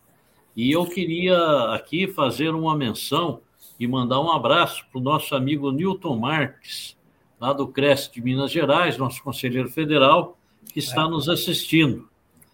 [0.55, 1.38] E eu queria
[1.75, 3.41] aqui fazer uma menção
[3.80, 6.97] e mandar um abraço para o nosso amigo Newton Marques,
[7.39, 10.36] lá do CRES de Minas Gerais, nosso conselheiro federal,
[10.73, 11.07] que está é.
[11.07, 12.07] nos assistindo.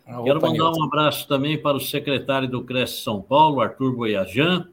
[0.06, 4.68] Ah, Quero mandar um abraço também para o secretário do CRES São Paulo, Arthur Boiajan,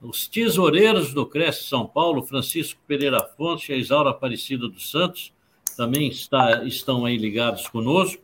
[0.00, 5.32] os tesoureiros do CRES São Paulo, Francisco Pereira Fonte e a Isaura Aparecida dos Santos,
[5.76, 8.22] também está, estão aí ligados conosco,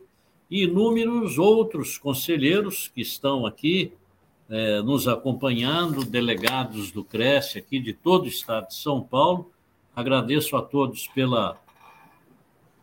[0.49, 3.93] e inúmeros outros conselheiros que estão aqui
[4.49, 9.51] é, nos acompanhando, delegados do Cresce aqui de todo o estado de São Paulo.
[9.95, 11.55] Agradeço a todos pela,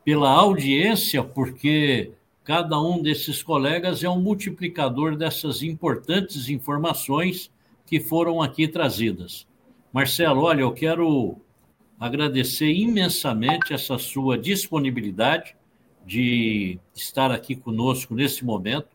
[0.05, 2.13] pela audiência, porque
[2.47, 7.51] cada um desses colegas é um multiplicador dessas importantes informações
[7.85, 9.49] que foram aqui trazidas.
[9.93, 11.39] Marcelo, olha, eu quero
[11.99, 15.57] agradecer imensamente essa sua disponibilidade
[16.07, 18.91] de estar aqui conosco nesse momento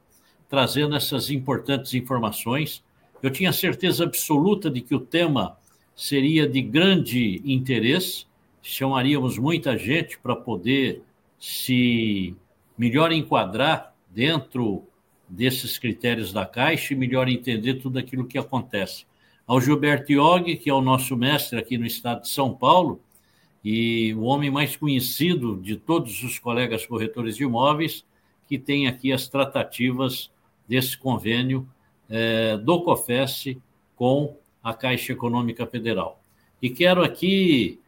[0.48, 2.82] trazendo essas importantes informações.
[3.22, 5.58] Eu tinha certeza absoluta de que o tema
[5.94, 8.26] seria de grande interesse,
[8.62, 11.02] chamaríamos muita gente para poder
[11.38, 12.34] se
[12.82, 14.84] melhor enquadrar dentro
[15.30, 19.06] desses critérios da Caixa e melhor entender tudo aquilo que acontece.
[19.46, 23.00] Ao Gilberto Iog, que é o nosso mestre aqui no estado de São Paulo,
[23.64, 28.04] e o homem mais conhecido de todos os colegas corretores de imóveis,
[28.48, 30.32] que tem aqui as tratativas
[30.68, 31.70] desse convênio
[32.10, 33.58] é, do COFES
[33.96, 36.20] com a Caixa Econômica Federal.
[36.60, 37.80] E quero aqui,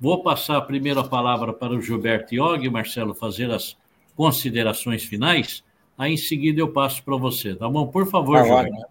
[0.00, 3.76] vou passar a palavra para o Gilberto Iog, Marcelo, fazer as
[4.20, 5.64] considerações finais,
[5.96, 7.86] aí em seguida eu passo para você, tá bom?
[7.86, 8.86] Por favor, tá Gilberto.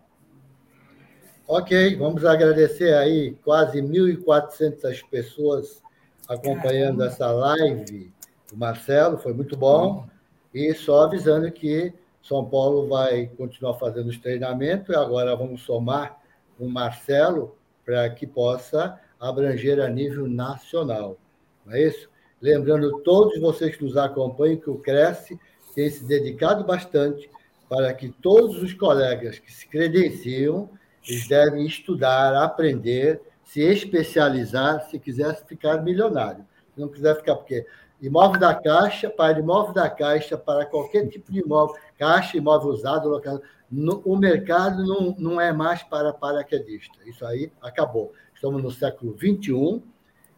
[1.47, 5.83] Ok, vamos agradecer aí quase 1.400 pessoas
[6.27, 8.11] acompanhando essa live
[8.49, 10.07] do Marcelo, foi muito bom.
[10.51, 16.17] E só avisando que são Paulo vai continuar fazendo os treinamentos e agora vamos somar
[16.59, 17.55] o Marcelo
[17.85, 21.19] para que possa abranger a nível nacional.
[21.63, 22.08] Não é isso?
[22.41, 25.39] Lembrando todos vocês que nos acompanham que o Cresce
[25.75, 27.29] tem se dedicado bastante
[27.67, 30.69] para que todos os colegas que se credenciam,
[31.07, 36.45] eles devem estudar, aprender, se especializar, se quiser ficar milionário.
[36.73, 37.65] Se não quiser ficar, porque
[38.01, 43.09] imóvel da Caixa, para imóvel da Caixa, para qualquer tipo de imóvel, Caixa, imóvel usado,
[43.09, 46.97] local, no, o mercado não, não é mais para paraquedista.
[47.05, 48.13] Isso aí acabou.
[48.33, 49.83] Estamos no século XXI,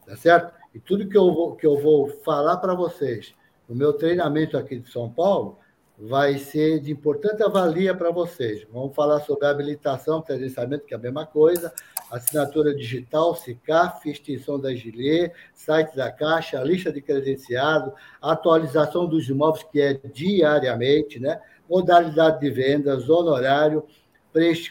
[0.05, 0.60] tá certo?
[0.73, 3.33] E tudo que eu vou, que eu vou falar para vocês
[3.67, 5.57] no meu treinamento aqui de São Paulo
[5.97, 8.65] vai ser de importante avalia para vocês.
[8.71, 11.71] Vamos falar sobre habilitação, credenciamento, que é a mesma coisa,
[12.09, 19.63] assinatura digital, SICAF, extinção da GILE, site da Caixa, lista de credenciado, atualização dos imóveis,
[19.71, 21.39] que é diariamente, né?
[21.69, 23.85] modalidade de vendas, honorário,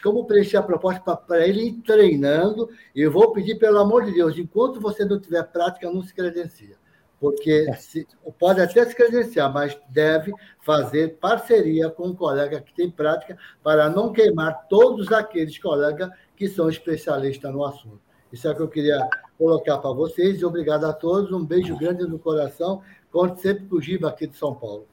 [0.01, 4.13] como preencher a proposta para ele ir treinando, e eu vou pedir, pelo amor de
[4.13, 6.81] Deus, enquanto você não tiver prática, não se credencia
[7.21, 7.73] porque é.
[7.75, 8.07] se,
[8.39, 13.87] pode até se credenciar, mas deve fazer parceria com um colega que tem prática para
[13.87, 18.01] não queimar todos aqueles colegas que são especialistas no assunto.
[18.33, 19.07] Isso é o que eu queria
[19.37, 21.31] colocar para vocês e obrigado a todos.
[21.31, 22.81] Um beijo grande no coração.
[23.11, 24.87] Conte sempre com o Giba aqui de São Paulo.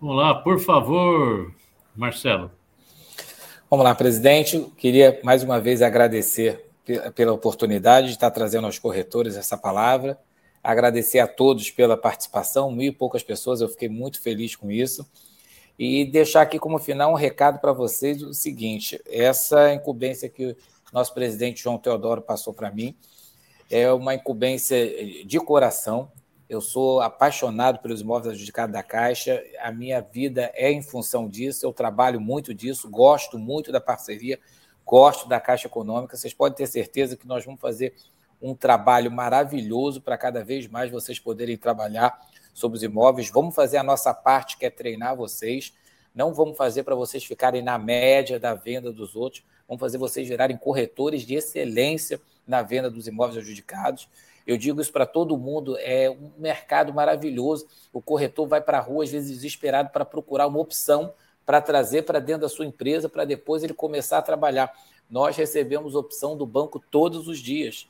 [0.00, 1.54] Vamos lá, por favor,
[1.94, 2.50] Marcelo.
[3.70, 4.60] Vamos lá, presidente.
[4.76, 6.68] Queria mais uma vez agradecer
[7.14, 10.18] pela oportunidade de estar trazendo aos corretores essa palavra
[10.62, 15.08] agradecer a todos pela participação, mil e poucas pessoas, eu fiquei muito feliz com isso.
[15.78, 20.56] E deixar aqui como final um recado para vocês: o seguinte, essa incumbência que
[20.92, 22.94] nosso presidente João Teodoro passou para mim.
[23.70, 26.10] É uma incumbência de coração.
[26.50, 29.40] Eu sou apaixonado pelos imóveis adjudicados da Caixa.
[29.60, 31.64] A minha vida é em função disso.
[31.64, 34.36] Eu trabalho muito disso, gosto muito da parceria,
[34.84, 36.16] gosto da Caixa Econômica.
[36.16, 37.94] Vocês podem ter certeza que nós vamos fazer
[38.42, 42.18] um trabalho maravilhoso para cada vez mais vocês poderem trabalhar
[42.52, 43.30] sobre os imóveis.
[43.30, 45.72] Vamos fazer a nossa parte, que é treinar vocês.
[46.12, 49.44] Não vamos fazer para vocês ficarem na média da venda dos outros.
[49.68, 54.08] Vamos fazer vocês virarem corretores de excelência na venda dos imóveis adjudicados.
[54.46, 57.66] Eu digo isso para todo mundo, é um mercado maravilhoso.
[57.92, 61.12] O corretor vai para a rua, às vezes desesperado, para procurar uma opção
[61.46, 64.72] para trazer para dentro da sua empresa, para depois ele começar a trabalhar.
[65.10, 67.88] Nós recebemos opção do banco todos os dias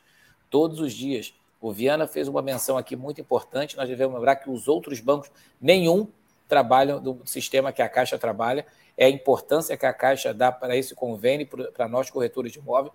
[0.51, 1.33] todos os dias.
[1.59, 3.77] O Viana fez uma menção aqui muito importante.
[3.77, 6.07] Nós devemos lembrar que os outros bancos, nenhum
[6.47, 8.65] trabalham do sistema que a Caixa trabalha.
[8.97, 12.91] É a importância que a Caixa dá para esse convênio, para nós corretores de imóvel.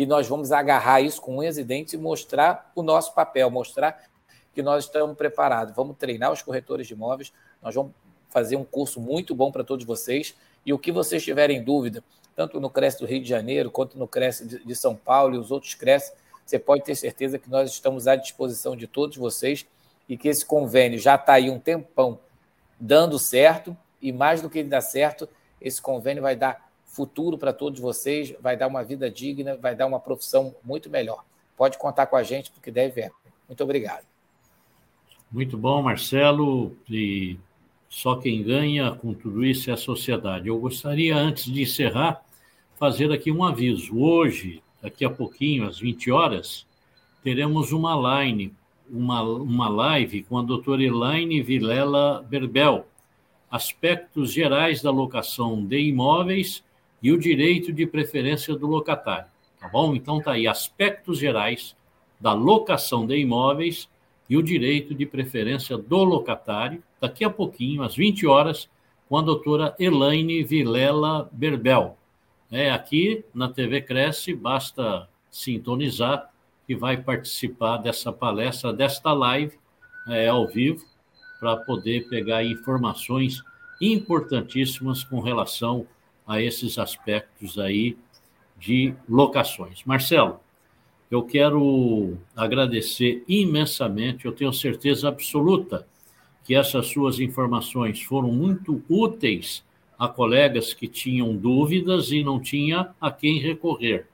[0.00, 4.02] E nós vamos agarrar isso com unhas e dentes e mostrar o nosso papel, mostrar
[4.54, 5.76] que nós estamos preparados.
[5.76, 7.30] Vamos treinar os corretores de imóveis,
[7.60, 7.92] nós vamos
[8.30, 10.34] fazer um curso muito bom para todos vocês.
[10.64, 12.02] E o que vocês tiverem dúvida,
[12.34, 15.50] tanto no Cresce do Rio de Janeiro, quanto no Cresce de São Paulo e os
[15.50, 16.14] outros Cresce,
[16.46, 19.66] você pode ter certeza que nós estamos à disposição de todos vocês
[20.08, 22.18] e que esse convênio já está aí um tempão
[22.80, 25.28] dando certo e mais do que ele dar certo,
[25.60, 29.86] esse convênio vai dar futuro para todos vocês, vai dar uma vida digna, vai dar
[29.86, 31.24] uma profissão muito melhor.
[31.56, 33.10] Pode contar com a gente porque deve é.
[33.48, 34.04] Muito obrigado.
[35.30, 36.76] Muito bom, Marcelo.
[36.88, 37.38] E
[37.88, 40.48] só quem ganha com tudo isso é a sociedade.
[40.48, 42.22] Eu gostaria, antes de encerrar,
[42.76, 43.96] fazer aqui um aviso.
[43.96, 46.66] Hoje, daqui a pouquinho, às 20 horas,
[47.22, 48.52] teremos uma line,
[48.90, 52.86] uma, uma live com a doutora Elaine Vilela Berbel,
[53.48, 56.64] aspectos gerais da locação de imóveis
[57.02, 59.30] e o direito de preferência do locatário.
[59.58, 59.94] Tá bom?
[59.94, 61.76] Então tá aí, aspectos gerais
[62.20, 63.88] da locação de imóveis
[64.28, 68.68] e o direito de preferência do locatário, daqui a pouquinho, às 20 horas,
[69.08, 71.96] com a doutora Elaine Vilela Berbel.
[72.50, 76.30] É, aqui na TV Cresce, basta sintonizar
[76.66, 79.58] que vai participar dessa palestra, desta live
[80.08, 80.84] é, ao vivo,
[81.40, 83.42] para poder pegar informações
[83.80, 85.86] importantíssimas com relação
[86.30, 87.96] a esses aspectos aí
[88.56, 89.82] de locações.
[89.84, 90.38] Marcelo,
[91.10, 95.88] eu quero agradecer imensamente, eu tenho certeza absoluta
[96.44, 99.64] que essas suas informações foram muito úteis
[99.98, 104.06] a colegas que tinham dúvidas e não tinha a quem recorrer.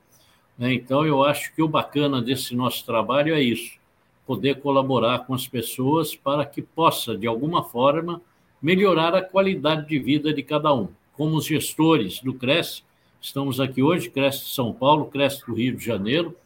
[0.57, 0.73] Né?
[0.73, 3.79] Então, eu acho que o bacana desse nosso trabalho é isso,
[4.27, 8.23] poder colaborar com as pessoas para que possa, de alguma forma,
[8.63, 10.89] melhorar a qualidade de vida de cada um.
[11.17, 12.83] Como os gestores do Cresce,
[13.21, 16.37] estamos aqui hoje, Cresce de São Paulo, Cresce do Rio de Janeiro,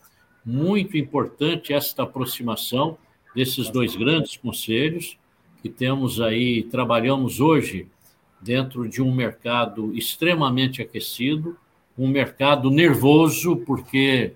[0.45, 2.97] muito importante esta aproximação
[3.35, 5.19] desses dois grandes conselhos
[5.63, 7.87] que temos aí, trabalhamos hoje
[8.41, 11.57] dentro de um mercado extremamente aquecido,
[11.99, 14.33] um mercado nervoso, porque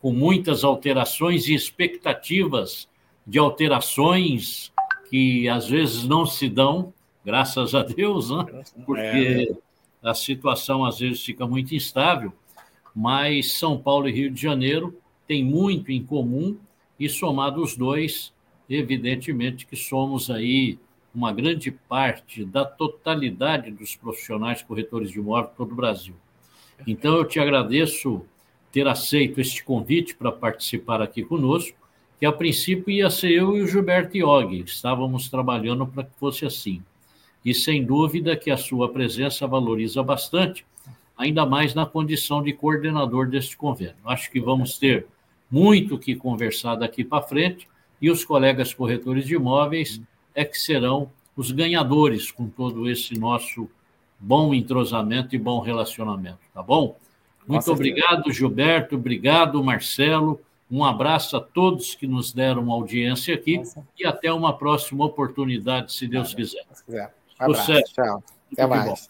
[0.00, 2.88] com muitas alterações e expectativas
[3.26, 4.72] de alterações
[5.10, 6.92] que às vezes não se dão,
[7.24, 8.62] graças a Deus, né?
[8.86, 9.56] porque
[10.02, 12.32] a situação às vezes fica muito instável,
[12.94, 16.56] mas São Paulo e Rio de Janeiro têm muito em comum
[16.98, 18.32] e somado os dois,
[18.68, 20.78] evidentemente que somos aí
[21.14, 26.14] uma grande parte da totalidade dos profissionais corretores de imóvel todo o Brasil.
[26.86, 28.24] Então, eu te agradeço
[28.70, 31.76] ter aceito este convite para participar aqui conosco,
[32.18, 36.44] que a princípio ia ser eu e o Gilberto Iog, estávamos trabalhando para que fosse
[36.44, 36.82] assim.
[37.44, 40.66] E sem dúvida que a sua presença valoriza bastante,
[41.16, 43.96] ainda mais na condição de coordenador deste convênio.
[44.04, 45.06] Acho que vamos ter
[45.50, 47.68] muito que conversar daqui para frente
[48.00, 50.00] e os colegas corretores de imóveis
[50.34, 53.68] é que serão os ganhadores com todo esse nosso
[54.18, 56.96] bom entrosamento e bom relacionamento, tá bom?
[57.46, 60.40] Muito obrigado, Gilberto, obrigado, Marcelo.
[60.70, 63.86] Um abraço a todos que nos deram audiência aqui Nossa.
[63.98, 66.66] e até uma próxima oportunidade, se Deus quiser.
[66.72, 67.17] Se quiser.
[67.40, 67.92] Um Sucesso.
[67.94, 68.22] Tchau.
[68.52, 69.08] Até mais.